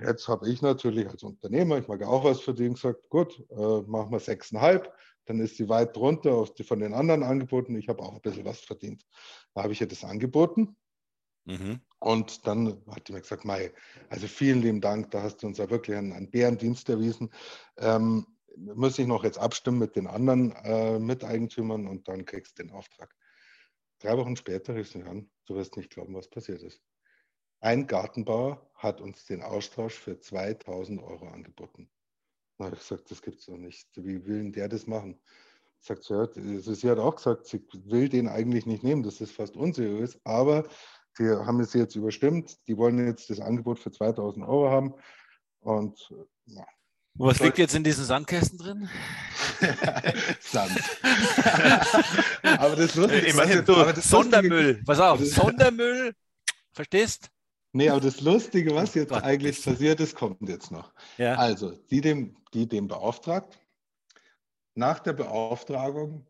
[0.00, 3.82] Jetzt habe ich natürlich als Unternehmer, ich mag ja auch was verdienen, gesagt, gut, äh,
[3.82, 4.88] machen wir 6,5,
[5.26, 7.76] dann ist sie weit drunter von den anderen Angeboten.
[7.76, 9.04] Ich habe auch ein bisschen was verdient.
[9.54, 10.76] Da habe ich ihr das angeboten.
[11.44, 11.80] Mhm.
[12.00, 13.72] Und dann hat die mir gesagt, Mai,
[14.08, 17.30] also vielen lieben Dank, da hast du uns ja wirklich einen, einen Bärendienst erwiesen.
[17.76, 18.26] Ähm,
[18.56, 22.72] muss ich noch jetzt abstimmen mit den anderen äh, Miteigentümern und dann kriegst du den
[22.72, 23.14] Auftrag.
[24.00, 26.80] Drei Wochen später rief sie mich an, du wirst nicht glauben, was passiert ist.
[27.60, 31.90] Ein Gartenbauer hat uns den Austausch für 2000 Euro angeboten.
[32.56, 33.88] Da habe ich gesagt, das gibt es doch nicht.
[33.96, 35.20] Wie will denn der das machen?
[35.80, 39.20] Sagt sie, ja, also sie hat auch gesagt, sie will den eigentlich nicht nehmen, das
[39.20, 40.66] ist fast unseriös, aber
[41.18, 44.94] die haben es jetzt überstimmt, die wollen jetzt das Angebot für 2000 Euro haben
[45.60, 46.12] und
[46.46, 46.66] ja,
[47.14, 48.88] was liegt jetzt in diesen Sandkästen drin?
[50.40, 50.70] Sand.
[52.42, 54.82] aber das Lustige, Immerhin, du, aber das Sondermüll.
[54.84, 56.14] Pass auf, Sondermüll.
[56.72, 57.28] Verstehst?
[57.72, 60.92] Nee, aber das Lustige, was jetzt Gott, eigentlich passiert ist, kommt jetzt noch.
[61.18, 61.34] Ja.
[61.34, 63.58] Also, die dem, die dem beauftragt,
[64.74, 66.26] nach der Beauftragung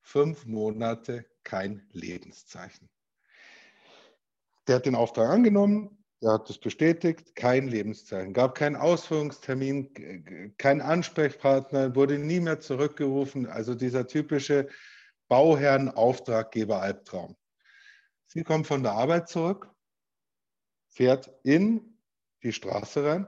[0.00, 2.88] fünf Monate kein Lebenszeichen.
[4.68, 10.80] Der hat den Auftrag angenommen, er hat es bestätigt, kein Lebenszeichen, gab keinen Ausführungstermin, kein
[10.80, 13.46] Ansprechpartner, wurde nie mehr zurückgerufen.
[13.46, 14.68] Also dieser typische
[15.28, 17.36] Bauherren-Auftraggeber-Albtraum.
[18.26, 19.73] Sie kommt von der Arbeit zurück,
[20.94, 21.98] fährt in
[22.42, 23.26] die Straße rein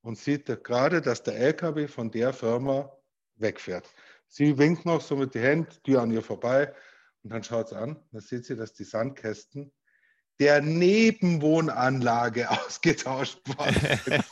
[0.00, 2.90] und sieht gerade, dass der LKW von der Firma
[3.36, 3.88] wegfährt.
[4.28, 6.74] Sie winkt noch so mit den Händen, die an ihr vorbei
[7.22, 9.70] und dann schaut sie an, da sieht sie, dass die Sandkästen
[10.40, 14.24] der Nebenwohnanlage ausgetauscht worden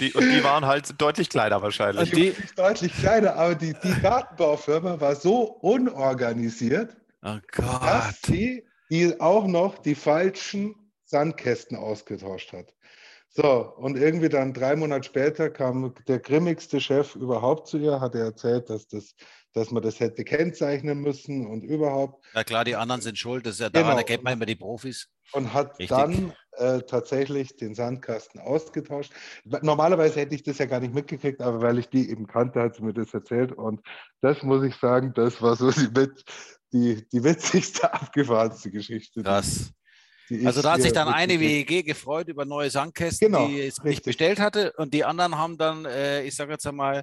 [0.00, 2.12] Die, und die waren halt deutlich kleiner wahrscheinlich.
[2.12, 9.46] Die, deutlich kleiner, aber die, die Gartenbaufirma war so unorganisiert, oh dass sie die auch
[9.46, 10.74] noch die falschen
[11.04, 12.74] Sandkästen ausgetauscht hat.
[13.30, 18.14] So, und irgendwie dann drei Monate später kam der grimmigste Chef überhaupt zu ihr, hat
[18.14, 19.14] er erzählt, dass das
[19.54, 22.24] dass man das hätte kennzeichnen müssen und überhaupt.
[22.34, 23.98] Ja klar, die anderen sind schuld, das ist ja daran genau.
[23.98, 25.08] erkennt man immer die Profis.
[25.32, 25.88] Und hat Richtig.
[25.88, 29.12] dann äh, tatsächlich den Sandkasten ausgetauscht.
[29.44, 32.76] Normalerweise hätte ich das ja gar nicht mitgekriegt, aber weil ich die eben kannte, hat
[32.76, 33.52] sie mir das erzählt.
[33.52, 33.80] Und
[34.22, 36.24] das muss ich sagen, das war so die, mit,
[36.72, 39.22] die, die witzigste, abgefahrenste Geschichte.
[39.22, 39.70] Krass.
[40.44, 44.04] also da hat sich dann eine WEG gefreut über neue Sandkästen, genau, die es nicht
[44.04, 44.72] bestellt hatte.
[44.76, 47.02] Und die anderen haben dann, äh, ich sage jetzt einmal,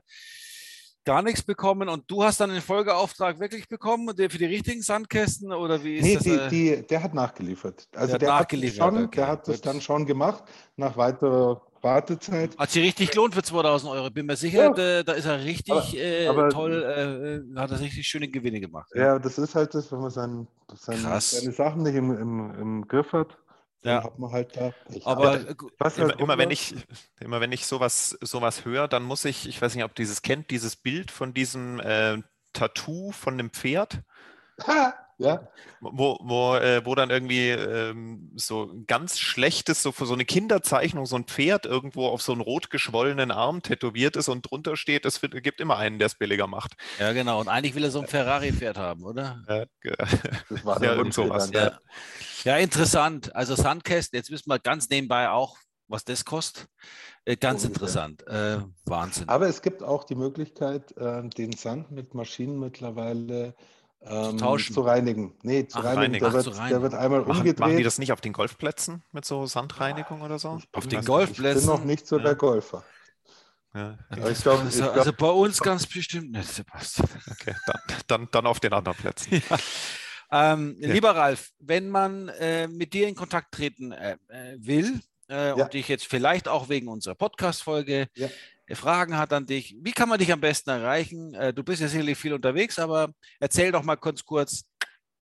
[1.05, 5.53] gar nichts bekommen und du hast dann den Folgeauftrag wirklich bekommen für die richtigen Sandkästen
[5.53, 6.23] oder wie ist nee, das?
[6.23, 6.49] Die, äh?
[6.81, 7.87] die, der hat nachgeliefert.
[7.95, 8.81] Also der, der hat nachgeliefert.
[8.81, 9.15] Hat schon, okay.
[9.15, 10.43] Der hat das dann schon gemacht
[10.75, 12.57] nach weiterer Wartezeit.
[12.57, 14.09] Hat sich richtig gelohnt für 2000 Euro.
[14.09, 14.69] Bin mir sicher, ja.
[14.71, 18.59] da, da, ist er richtig aber, äh, aber, toll, äh, hat er richtig schöne Gewinne
[18.59, 18.89] gemacht.
[18.95, 22.87] Ja, das ist halt das, wenn man sein, sein, seine Sachen nicht im, im, im
[22.87, 23.37] Griff hat
[23.85, 24.03] ja.
[24.03, 24.73] hat man halt da.
[25.03, 25.39] Aber
[25.77, 26.75] was immer, immer, wenn ich,
[27.19, 30.49] immer wenn ich sowas, sowas höre, dann muss ich, ich weiß nicht, ob dieses kennt,
[30.51, 32.21] dieses Bild von diesem äh,
[32.53, 34.01] Tattoo von dem Pferd.
[35.17, 35.47] Ja.
[35.79, 41.05] Wo, wo, äh, wo dann irgendwie ähm, so ganz schlechtes, so für so eine Kinderzeichnung,
[41.05, 45.05] so ein Pferd irgendwo auf so einen rot geschwollenen Arm tätowiert ist und drunter steht,
[45.05, 46.73] es gibt immer einen, der es billiger macht.
[46.99, 47.39] Ja, genau.
[47.39, 49.41] Und eigentlich will er so ein Ferrari-Pferd haben, oder?
[49.47, 49.65] Ja,
[50.49, 51.49] das war ja, irgend sowas.
[51.53, 51.79] Ja.
[52.43, 53.33] ja, interessant.
[53.35, 55.57] Also Sandkästen, jetzt wissen wir ganz nebenbei auch,
[55.87, 56.67] was das kostet.
[57.25, 58.25] Äh, ganz oh, interessant.
[58.27, 59.29] Äh, Wahnsinn.
[59.29, 63.55] Aber es gibt auch die Möglichkeit, äh, den Sand mit Maschinen mittlerweile
[64.07, 65.33] ähm, zu, zu, reinigen.
[65.43, 66.01] Nee, zu Ach, reinigen.
[66.01, 66.23] reinigen.
[66.23, 66.69] Der, wird, reinigen.
[66.69, 67.59] der, wird, einmal machen, umgedreht.
[67.59, 70.59] Machen die das nicht auf den Golfplätzen mit so Sandreinigung oder so?
[70.71, 71.61] Auf den Golfplätzen?
[71.61, 72.23] Ich bin noch nicht so ja.
[72.23, 72.83] der Golfer.
[73.73, 73.97] Ja.
[74.31, 77.09] Ich glaub, also, ich glaub, also, bei uns ganz bestimmt nicht, Sebastian.
[77.31, 79.41] Okay, dann, dann, dann auf den anderen Plätzen.
[79.49, 79.57] Ja.
[80.31, 80.91] Ähm, ja.
[80.91, 85.73] Lieber Ralf, wenn man äh, mit dir in Kontakt treten äh, äh will äh, und
[85.73, 88.07] dich jetzt vielleicht auch wegen unserer Podcast-Folge
[88.73, 89.75] Fragen hat an dich.
[89.79, 91.33] Wie kann man dich am besten erreichen?
[91.35, 94.65] Äh, du bist ja sicherlich viel unterwegs, aber erzähl doch mal kurz kurz,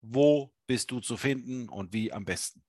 [0.02, 2.64] wo bist du zu finden und wie am besten?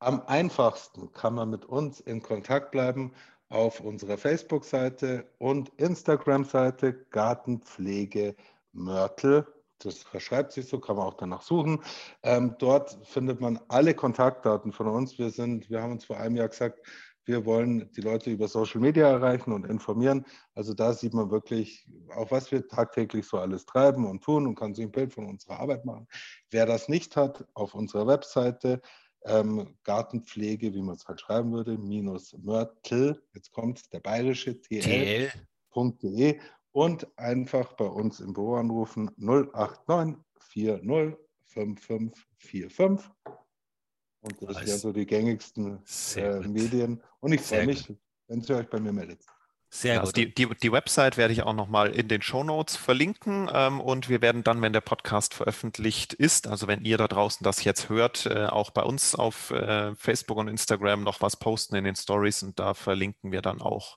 [0.00, 3.12] Am einfachsten kann man mit uns in Kontakt bleiben
[3.48, 8.34] auf unserer Facebook-Seite und Instagram-Seite Gartenpflege
[8.72, 9.46] Mörtel.
[9.84, 11.82] Das verschreibt sich so, kann man auch danach suchen.
[12.22, 15.18] Ähm, dort findet man alle Kontaktdaten von uns.
[15.18, 16.80] Wir, sind, wir haben uns vor einem Jahr gesagt,
[17.24, 20.24] wir wollen die Leute über Social Media erreichen und informieren.
[20.54, 24.56] Also da sieht man wirklich auch, was wir tagtäglich so alles treiben und tun und
[24.56, 26.08] kann sich ein Bild von unserer Arbeit machen.
[26.50, 28.80] Wer das nicht hat, auf unserer Webseite
[29.24, 36.40] ähm, Gartenpflege, wie man es halt schreiben würde, minus Mörtel, jetzt kommt der bayerische TL.de
[36.72, 41.16] und einfach bei uns im Büro anrufen 089 40
[41.46, 43.10] 5545.
[44.22, 45.82] Und das sind ja so die gängigsten
[46.16, 47.02] äh, Medien.
[47.20, 47.92] Und ich freue mich,
[48.28, 49.24] wenn ihr euch bei mir meldet.
[49.74, 50.16] Sehr also gut.
[50.16, 54.10] Die, die, die Website werde ich auch nochmal in den Show Notes verlinken ähm, und
[54.10, 57.88] wir werden dann, wenn der Podcast veröffentlicht ist, also wenn ihr da draußen das jetzt
[57.88, 61.96] hört, äh, auch bei uns auf äh, Facebook und Instagram noch was posten in den
[61.96, 63.96] Stories und da verlinken wir dann auch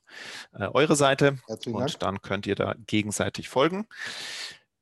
[0.54, 2.00] äh, eure Seite Herzlichen und Dank.
[2.00, 3.86] dann könnt ihr da gegenseitig folgen.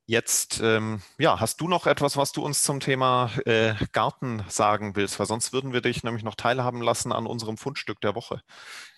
[0.05, 4.95] Jetzt, ähm, ja, hast du noch etwas, was du uns zum Thema äh, Garten sagen
[4.95, 5.17] willst?
[5.17, 8.43] Weil sonst würden wir dich nämlich noch teilhaben lassen an unserem Fundstück der Woche.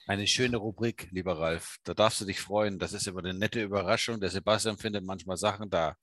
[0.07, 1.77] Eine schöne Rubrik, lieber Ralf.
[1.83, 2.77] Da darfst du dich freuen.
[2.77, 4.19] Das ist immer eine nette Überraschung.
[4.19, 5.95] Der Sebastian findet manchmal Sachen, da,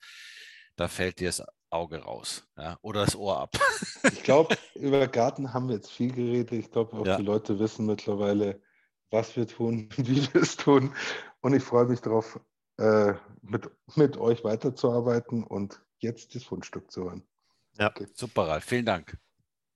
[0.77, 2.79] da fällt dir das Auge raus ja?
[2.83, 3.57] oder das Ohr ab.
[4.13, 6.53] Ich glaube, über Garten haben wir jetzt viel geredet.
[6.53, 7.17] Ich glaube, auch ja.
[7.17, 8.61] die Leute wissen mittlerweile,
[9.11, 10.95] was wir tun, wie wir es tun.
[11.41, 12.41] Und ich freue mich darauf,
[12.79, 17.23] äh, mit, mit euch weiterzuarbeiten und jetzt das Fundstück zu hören.
[17.79, 18.07] Ja, okay.
[18.15, 18.65] super, Ralf.
[18.65, 19.17] Vielen Dank.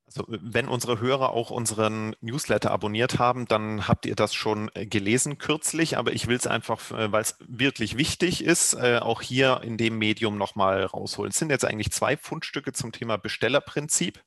[0.07, 4.87] Also wenn unsere Hörer auch unseren Newsletter abonniert haben, dann habt ihr das schon äh,
[4.87, 9.21] gelesen kürzlich, aber ich will es einfach, äh, weil es wirklich wichtig ist, äh, auch
[9.21, 11.31] hier in dem Medium nochmal rausholen.
[11.31, 14.23] Es sind jetzt eigentlich zwei Fundstücke zum Thema Bestellerprinzip.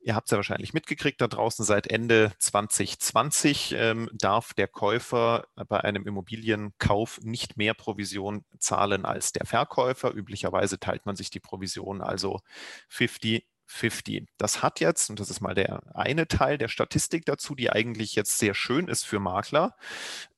[0.00, 5.46] Ihr habt es ja wahrscheinlich mitgekriegt, da draußen seit Ende 2020 ähm, darf der Käufer
[5.68, 10.12] bei einem Immobilienkauf nicht mehr Provision zahlen als der Verkäufer.
[10.12, 12.40] Üblicherweise teilt man sich die Provision also
[12.88, 14.26] 50 50.
[14.38, 18.14] Das hat jetzt, und das ist mal der eine Teil der Statistik dazu, die eigentlich
[18.14, 19.76] jetzt sehr schön ist für Makler,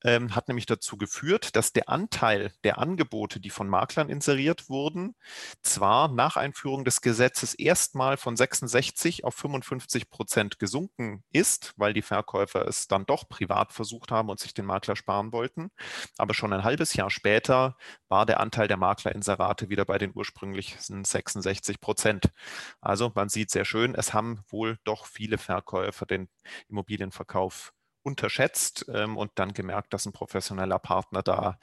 [0.03, 5.15] ähm, hat nämlich dazu geführt, dass der Anteil der Angebote, die von Maklern inseriert wurden,
[5.61, 12.01] zwar nach Einführung des Gesetzes erstmal von 66 auf 55 Prozent gesunken ist, weil die
[12.01, 15.71] Verkäufer es dann doch privat versucht haben und sich den Makler sparen wollten,
[16.17, 21.03] aber schon ein halbes Jahr später war der Anteil der Maklerinserate wieder bei den ursprünglichen
[21.03, 22.31] 66 Prozent.
[22.81, 26.29] Also man sieht sehr schön, es haben wohl doch viele Verkäufer den
[26.69, 31.59] Immobilienverkauf unterschätzt ähm, und dann gemerkt, dass ein professioneller Partner da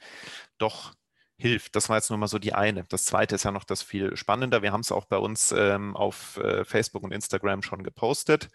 [0.59, 0.93] doch
[1.37, 1.75] hilft.
[1.75, 2.85] Das war jetzt nur mal so die eine.
[2.85, 4.61] Das zweite ist ja noch das viel spannender.
[4.61, 8.49] Wir haben es auch bei uns ähm, auf äh, Facebook und Instagram schon gepostet.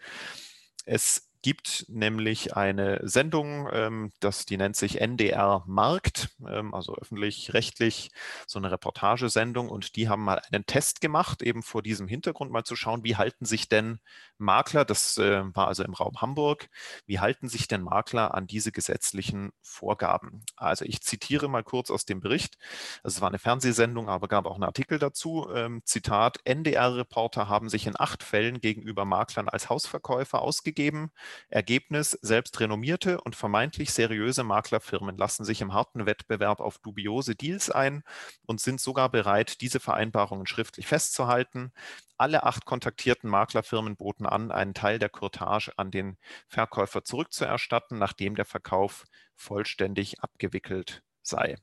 [0.85, 8.11] Es gibt nämlich eine Sendung, ähm, das, die nennt sich NDR Markt, ähm, also öffentlich-rechtlich,
[8.47, 9.69] so eine Reportagesendung.
[9.69, 13.15] Und die haben mal einen Test gemacht, eben vor diesem Hintergrund mal zu schauen, wie
[13.15, 13.99] halten sich denn
[14.37, 16.69] Makler, das äh, war also im Raum Hamburg,
[17.05, 20.43] wie halten sich denn Makler an diese gesetzlichen Vorgaben?
[20.55, 22.57] Also ich zitiere mal kurz aus dem Bericht.
[23.03, 25.47] Also es war eine Fernsehsendung, aber gab auch einen Artikel dazu.
[25.53, 31.11] Ähm, Zitat, NDR-Reporter haben sich in acht Fällen gegenüber Maklern als Hausverkäufer ausgegeben.
[31.49, 37.69] Ergebnis, selbst renommierte und vermeintlich seriöse Maklerfirmen lassen sich im harten Wettbewerb auf dubiose Deals
[37.69, 38.03] ein
[38.45, 41.71] und sind sogar bereit, diese Vereinbarungen schriftlich festzuhalten.
[42.17, 46.17] Alle acht kontaktierten Maklerfirmen boten an, einen Teil der Courtage an den
[46.47, 49.05] Verkäufer zurückzuerstatten, nachdem der Verkauf
[49.35, 51.57] vollständig abgewickelt sei.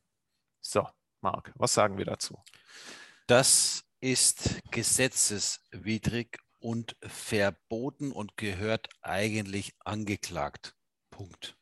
[0.61, 0.89] So,
[1.21, 2.43] Marc, was sagen wir dazu?
[3.27, 10.75] Das ist gesetzeswidrig und verboten und gehört eigentlich angeklagt.
[11.11, 11.57] Punkt.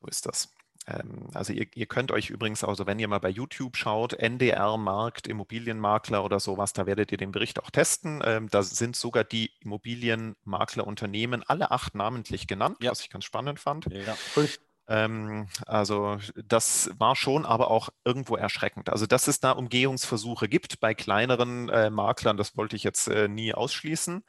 [0.00, 0.52] So ist das.
[0.86, 4.76] Ähm, also ihr, ihr, könnt euch übrigens, also wenn ihr mal bei YouTube schaut, NDR
[4.76, 8.20] Markt, Immobilienmakler oder sowas, da werdet ihr den Bericht auch testen.
[8.24, 12.90] Ähm, da sind sogar die Immobilienmaklerunternehmen alle acht namentlich genannt, ja.
[12.90, 13.86] was ich ganz spannend fand.
[13.92, 14.16] Ja.
[14.92, 18.90] Ähm, also das war schon aber auch irgendwo erschreckend.
[18.90, 23.26] Also dass es da Umgehungsversuche gibt bei kleineren äh, Maklern, das wollte ich jetzt äh,
[23.26, 24.22] nie ausschließen.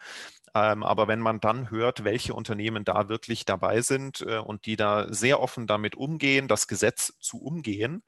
[0.55, 4.77] Ähm, aber wenn man dann hört, welche Unternehmen da wirklich dabei sind äh, und die
[4.77, 8.03] da sehr offen damit umgehen, das Gesetz zu umgehen,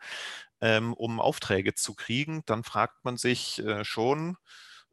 [0.61, 4.37] ähm, um Aufträge zu kriegen, dann fragt man sich äh, schon,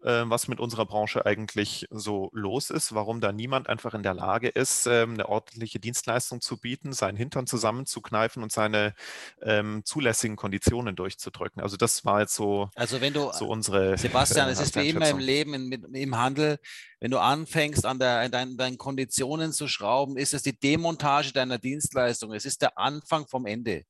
[0.02, 4.48] was mit unserer Branche eigentlich so los ist, warum da niemand einfach in der Lage
[4.48, 8.94] ist, ähm, eine ordentliche Dienstleistung zu bieten, seinen Hintern zusammenzukneifen und seine
[9.42, 11.62] ähm, zulässigen Konditionen durchzudrücken.
[11.62, 13.96] Also das war jetzt so, also wenn du, so unsere.
[13.96, 16.58] Sebastian, äh, es ist wie immer im Leben, in, im Handel,
[17.00, 21.32] wenn du anfängst, an, der, an deinen, deinen Konditionen zu schrauben, ist es die Demontage
[21.32, 22.32] deiner Dienstleistung.
[22.32, 23.84] Es ist der Anfang vom Ende.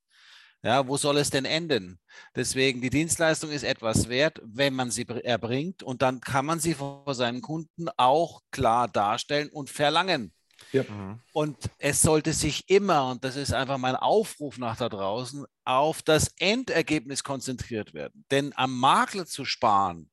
[0.64, 1.98] Ja, wo soll es denn enden?
[2.36, 6.74] Deswegen, die Dienstleistung ist etwas wert, wenn man sie erbringt und dann kann man sie
[6.74, 10.32] vor seinen Kunden auch klar darstellen und verlangen.
[10.70, 10.84] Ja.
[10.84, 11.20] Mhm.
[11.32, 16.00] Und es sollte sich immer, und das ist einfach mein Aufruf nach da draußen, auf
[16.02, 18.24] das Endergebnis konzentriert werden.
[18.30, 20.10] Denn am Makler zu sparen,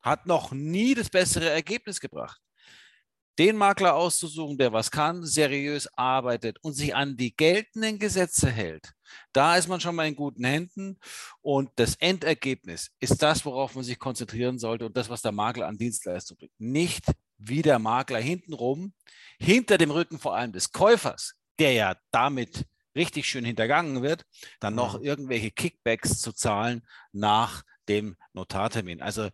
[0.00, 2.40] hat noch nie das bessere Ergebnis gebracht.
[3.38, 8.94] Den Makler auszusuchen, der was kann, seriös arbeitet und sich an die geltenden Gesetze hält
[9.32, 10.98] Da ist man schon mal in guten Händen.
[11.40, 15.66] Und das Endergebnis ist das, worauf man sich konzentrieren sollte und das, was der Makler
[15.66, 16.52] an Dienstleistung bringt.
[16.58, 17.04] Nicht
[17.38, 18.92] wie der Makler hintenrum,
[19.38, 24.24] hinter dem Rücken vor allem des Käufers, der ja damit richtig schön hintergangen wird,
[24.58, 25.04] dann noch mhm.
[25.04, 26.82] irgendwelche Kickbacks zu zahlen
[27.12, 29.02] nach dem Notartermin.
[29.02, 29.28] Also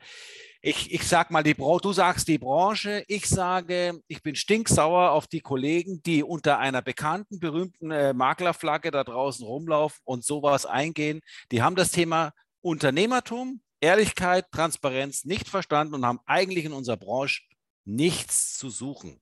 [0.63, 5.27] ich, ich sag mal, die du sagst die Branche, ich sage, ich bin stinksauer auf
[5.27, 11.21] die Kollegen, die unter einer bekannten, berühmten äh, Maklerflagge da draußen rumlaufen und sowas eingehen.
[11.53, 12.33] Die haben das Thema
[12.63, 17.43] Unternehmertum, Ehrlichkeit, Transparenz nicht verstanden und haben eigentlich in unserer Branche
[17.85, 19.21] nichts zu suchen.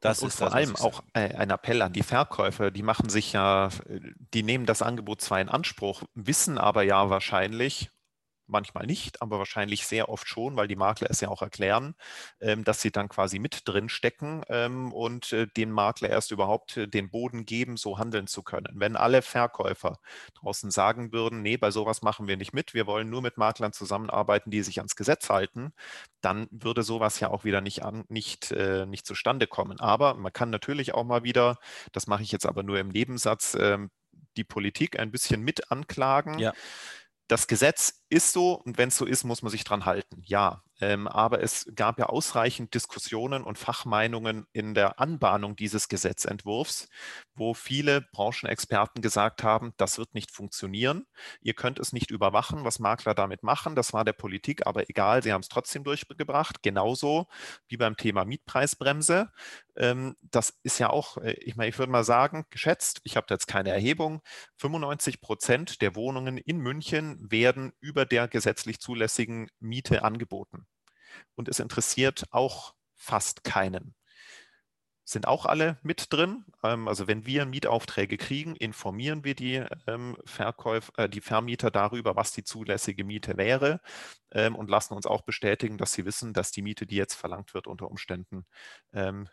[0.00, 2.70] Das und, ist vor das, allem auch äh, ein Appell an die Verkäufer.
[2.70, 4.00] Die machen sich ja, äh,
[4.34, 7.88] die nehmen das Angebot zwar in Anspruch, wissen aber ja wahrscheinlich,
[8.46, 11.94] manchmal nicht, aber wahrscheinlich sehr oft schon, weil die Makler es ja auch erklären,
[12.40, 16.76] ähm, dass sie dann quasi mit drin stecken ähm, und äh, den Makler erst überhaupt
[16.76, 18.68] äh, den Boden geben, so handeln zu können.
[18.74, 19.98] Wenn alle Verkäufer
[20.34, 23.72] draußen sagen würden, nee, bei sowas machen wir nicht mit, wir wollen nur mit Maklern
[23.72, 25.72] zusammenarbeiten, die sich ans Gesetz halten,
[26.20, 29.80] dann würde sowas ja auch wieder nicht, an, nicht, äh, nicht zustande kommen.
[29.80, 31.58] Aber man kann natürlich auch mal wieder,
[31.92, 33.90] das mache ich jetzt aber nur im Nebensatz, ähm,
[34.36, 36.38] die Politik ein bisschen mit anklagen.
[36.38, 36.52] Ja
[37.32, 40.22] das Gesetz ist so und wenn es so ist, muss man sich dran halten.
[40.24, 46.88] Ja, ähm, aber es gab ja ausreichend Diskussionen und Fachmeinungen in der Anbahnung dieses Gesetzentwurfs,
[47.34, 51.06] wo viele Branchenexperten gesagt haben, das wird nicht funktionieren.
[51.40, 53.76] Ihr könnt es nicht überwachen, was Makler damit machen.
[53.76, 55.22] Das war der Politik aber egal.
[55.22, 56.62] Sie haben es trotzdem durchgebracht.
[56.64, 57.28] Genauso
[57.68, 59.30] wie beim Thema Mietpreisbremse.
[59.76, 63.28] Ähm, das ist ja auch, äh, ich meine, ich würde mal sagen, geschätzt, ich habe
[63.30, 64.20] jetzt keine Erhebung,
[64.58, 70.66] 95 Prozent der Wohnungen in München werden über der gesetzlich zulässigen Miete angeboten.
[71.34, 73.94] Und es interessiert auch fast keinen
[75.04, 76.44] sind auch alle mit drin.
[76.62, 82.16] Ähm, also wenn wir Mietaufträge kriegen, informieren wir die, ähm, Verkäuf, äh, die Vermieter darüber,
[82.16, 83.80] was die zulässige Miete wäre
[84.30, 87.54] ähm, und lassen uns auch bestätigen, dass sie wissen, dass die Miete, die jetzt verlangt
[87.54, 88.46] wird, unter Umständen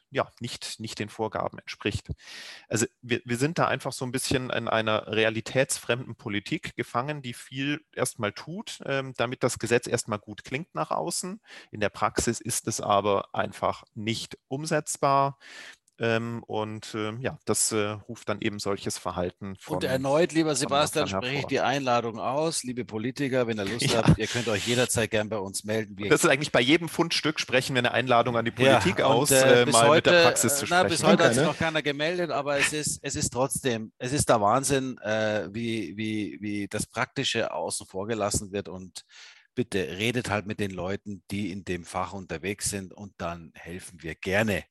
[0.10, 2.08] ja, nicht, nicht den Vorgaben entspricht.
[2.70, 7.34] Also wir, wir sind da einfach so ein bisschen in einer realitätsfremden Politik gefangen, die
[7.34, 8.80] viel erstmal tut,
[9.18, 11.42] damit das Gesetz erstmal gut klingt nach außen.
[11.72, 15.38] In der Praxis ist es aber einfach nicht umsetzbar.
[16.02, 19.76] Ähm, und äh, ja, das äh, ruft dann eben solches Verhalten von.
[19.76, 22.64] Und erneut, lieber Sebastian, spreche ich die Einladung aus.
[22.64, 24.04] Liebe Politiker, wenn ihr Lust ja.
[24.04, 25.98] habt, ihr könnt euch jederzeit gern bei uns melden.
[25.98, 29.06] Wir das ist eigentlich bei jedem Fundstück sprechen wir eine Einladung an die Politik ja,
[29.06, 30.84] aus, und, äh, mal heute, mit der Praxis zu sprechen.
[30.84, 34.14] Na, bis heute hat sich noch keiner gemeldet, aber es ist, es ist trotzdem, es
[34.14, 39.04] ist der Wahnsinn, äh, wie, wie, wie das Praktische außen vor gelassen wird und
[39.54, 44.02] bitte redet halt mit den Leuten, die in dem Fach unterwegs sind und dann helfen
[44.02, 44.64] wir gerne.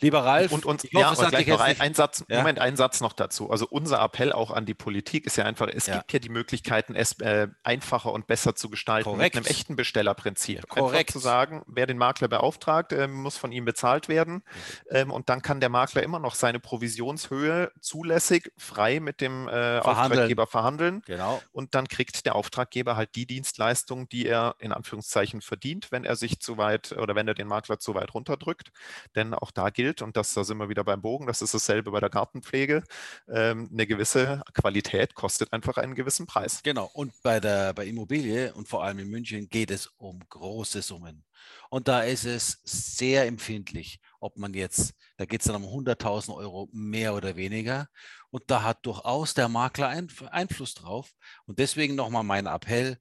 [0.00, 2.38] Lieber Ralf, und, und, ja, hoffe, gleich noch ein, ein, Satz, ja?
[2.38, 3.50] Moment, ein Satz noch dazu.
[3.50, 5.98] Also unser Appell auch an die Politik ist ja einfach, es ja.
[5.98, 9.34] gibt ja die Möglichkeiten, es äh, einfacher und besser zu gestalten Korrekt.
[9.34, 10.68] mit einem echten Bestellerprinzip.
[10.68, 10.94] Korrekt.
[10.94, 14.42] Einfach zu sagen, wer den Makler beauftragt, äh, muss von ihm bezahlt werden
[14.90, 19.78] ähm, und dann kann der Makler immer noch seine Provisionshöhe zulässig frei mit dem äh,
[19.78, 21.02] Auftraggeber verhandeln.
[21.06, 21.40] Genau.
[21.52, 26.16] Und dann kriegt der Auftraggeber halt die Dienstleistung, die er in Anführungszeichen verdient, wenn er
[26.16, 28.70] sich zu weit oder wenn er den Makler zu weit runterdrückt.
[29.14, 31.90] Denn auch da gilt, und das, da sind wir wieder beim Bogen, das ist dasselbe
[31.90, 32.82] bei der Gartenpflege,
[33.28, 36.62] ähm, eine gewisse Qualität kostet einfach einen gewissen Preis.
[36.62, 40.82] Genau, und bei der bei Immobilie und vor allem in München geht es um große
[40.82, 41.24] Summen.
[41.70, 46.34] Und da ist es sehr empfindlich, ob man jetzt, da geht es dann um 100.000
[46.34, 47.88] Euro mehr oder weniger.
[48.30, 51.12] Und da hat durchaus der Makler Einfluss drauf.
[51.46, 52.98] Und deswegen nochmal mein Appell,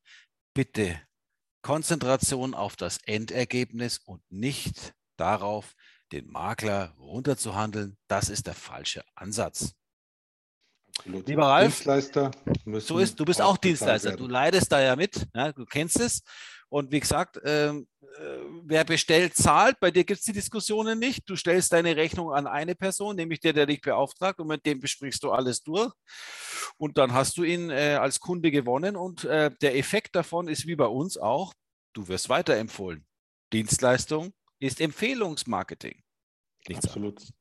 [0.53, 0.99] bitte
[1.61, 5.75] Konzentration auf das Endergebnis und nicht darauf,
[6.13, 9.73] den Makler runterzuhandeln, das ist der falsche Ansatz.
[10.95, 11.27] Absolut.
[11.27, 12.31] Lieber Ralf, Dienstleister
[12.77, 14.09] so ist, du bist auch Dienstleister.
[14.09, 14.19] Werden.
[14.19, 16.21] Du leidest da ja mit, ja, du kennst es.
[16.69, 19.79] Und wie gesagt, ähm, äh, wer bestellt, zahlt.
[19.79, 21.27] Bei dir gibt es die Diskussionen nicht.
[21.27, 24.79] Du stellst deine Rechnung an eine Person, nämlich der, der dich beauftragt, und mit dem
[24.79, 25.93] besprichst du alles durch.
[26.77, 28.95] Und dann hast du ihn äh, als Kunde gewonnen.
[28.95, 31.53] Und äh, der Effekt davon ist wie bei uns auch,
[31.93, 33.05] du wirst weiterempfohlen.
[33.51, 36.02] Dienstleistung ist Empfehlungsmarketing.
[36.67, 37.17] Nichts Absolut.
[37.17, 37.33] Anderes.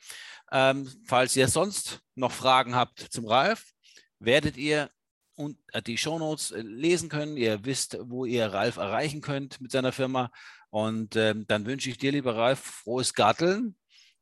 [0.52, 3.72] Ähm, falls ihr sonst noch Fragen habt zum Ralf,
[4.20, 4.90] werdet ihr
[5.36, 7.38] und äh, die Shownotes äh, lesen können.
[7.38, 10.32] Ihr wisst, wo ihr Ralf erreichen könnt mit seiner Firma.
[10.70, 13.78] Und ähm, dann wünsche ich dir, lieber Ralf, frohes Gatteln,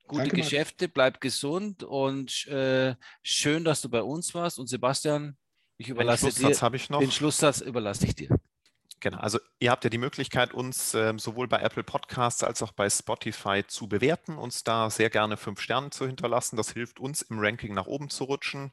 [0.08, 4.60] gute Danke, Geschäfte, bleib gesund und äh, schön, dass du bei uns warst.
[4.60, 5.38] Und Sebastian,
[5.78, 6.56] ich überlasse dir
[7.00, 8.30] den Schlusssatz überlasse ich dir.
[9.02, 12.72] Genau, also ihr habt ja die Möglichkeit, uns äh, sowohl bei Apple Podcasts als auch
[12.72, 16.56] bei Spotify zu bewerten, uns da sehr gerne fünf Sterne zu hinterlassen.
[16.56, 18.72] Das hilft uns im Ranking nach oben zu rutschen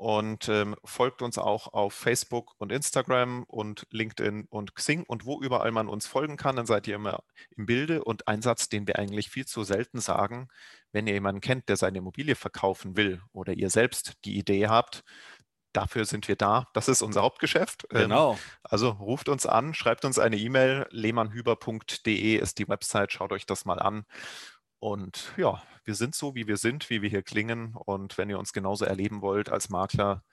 [0.00, 5.42] und ähm, folgt uns auch auf Facebook und Instagram und LinkedIn und Xing und wo
[5.42, 7.22] überall man uns folgen kann, dann seid ihr immer
[7.54, 8.02] im Bilde.
[8.02, 10.48] Und ein Satz, den wir eigentlich viel zu selten sagen,
[10.90, 15.04] wenn ihr jemanden kennt, der seine Immobilie verkaufen will oder ihr selbst die Idee habt,
[15.74, 16.68] dafür sind wir da.
[16.72, 17.86] Das ist unser Hauptgeschäft.
[17.90, 18.38] Ähm, genau.
[18.62, 20.86] Also ruft uns an, schreibt uns eine E-Mail.
[20.92, 23.12] lehmannhüber.de ist die Website.
[23.12, 24.06] Schaut euch das mal an.
[24.80, 27.74] Und ja, wir sind so, wie wir sind, wie wir hier klingen.
[27.74, 30.24] Und wenn ihr uns genauso erleben wollt als Makler,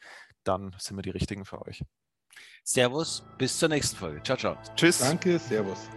[0.44, 1.84] dann sind wir die Richtigen für euch.
[2.64, 4.24] Servus, bis zur nächsten Folge.
[4.24, 4.58] Ciao, ciao.
[4.76, 5.00] Tschüss.
[5.00, 5.90] Danke, Servus.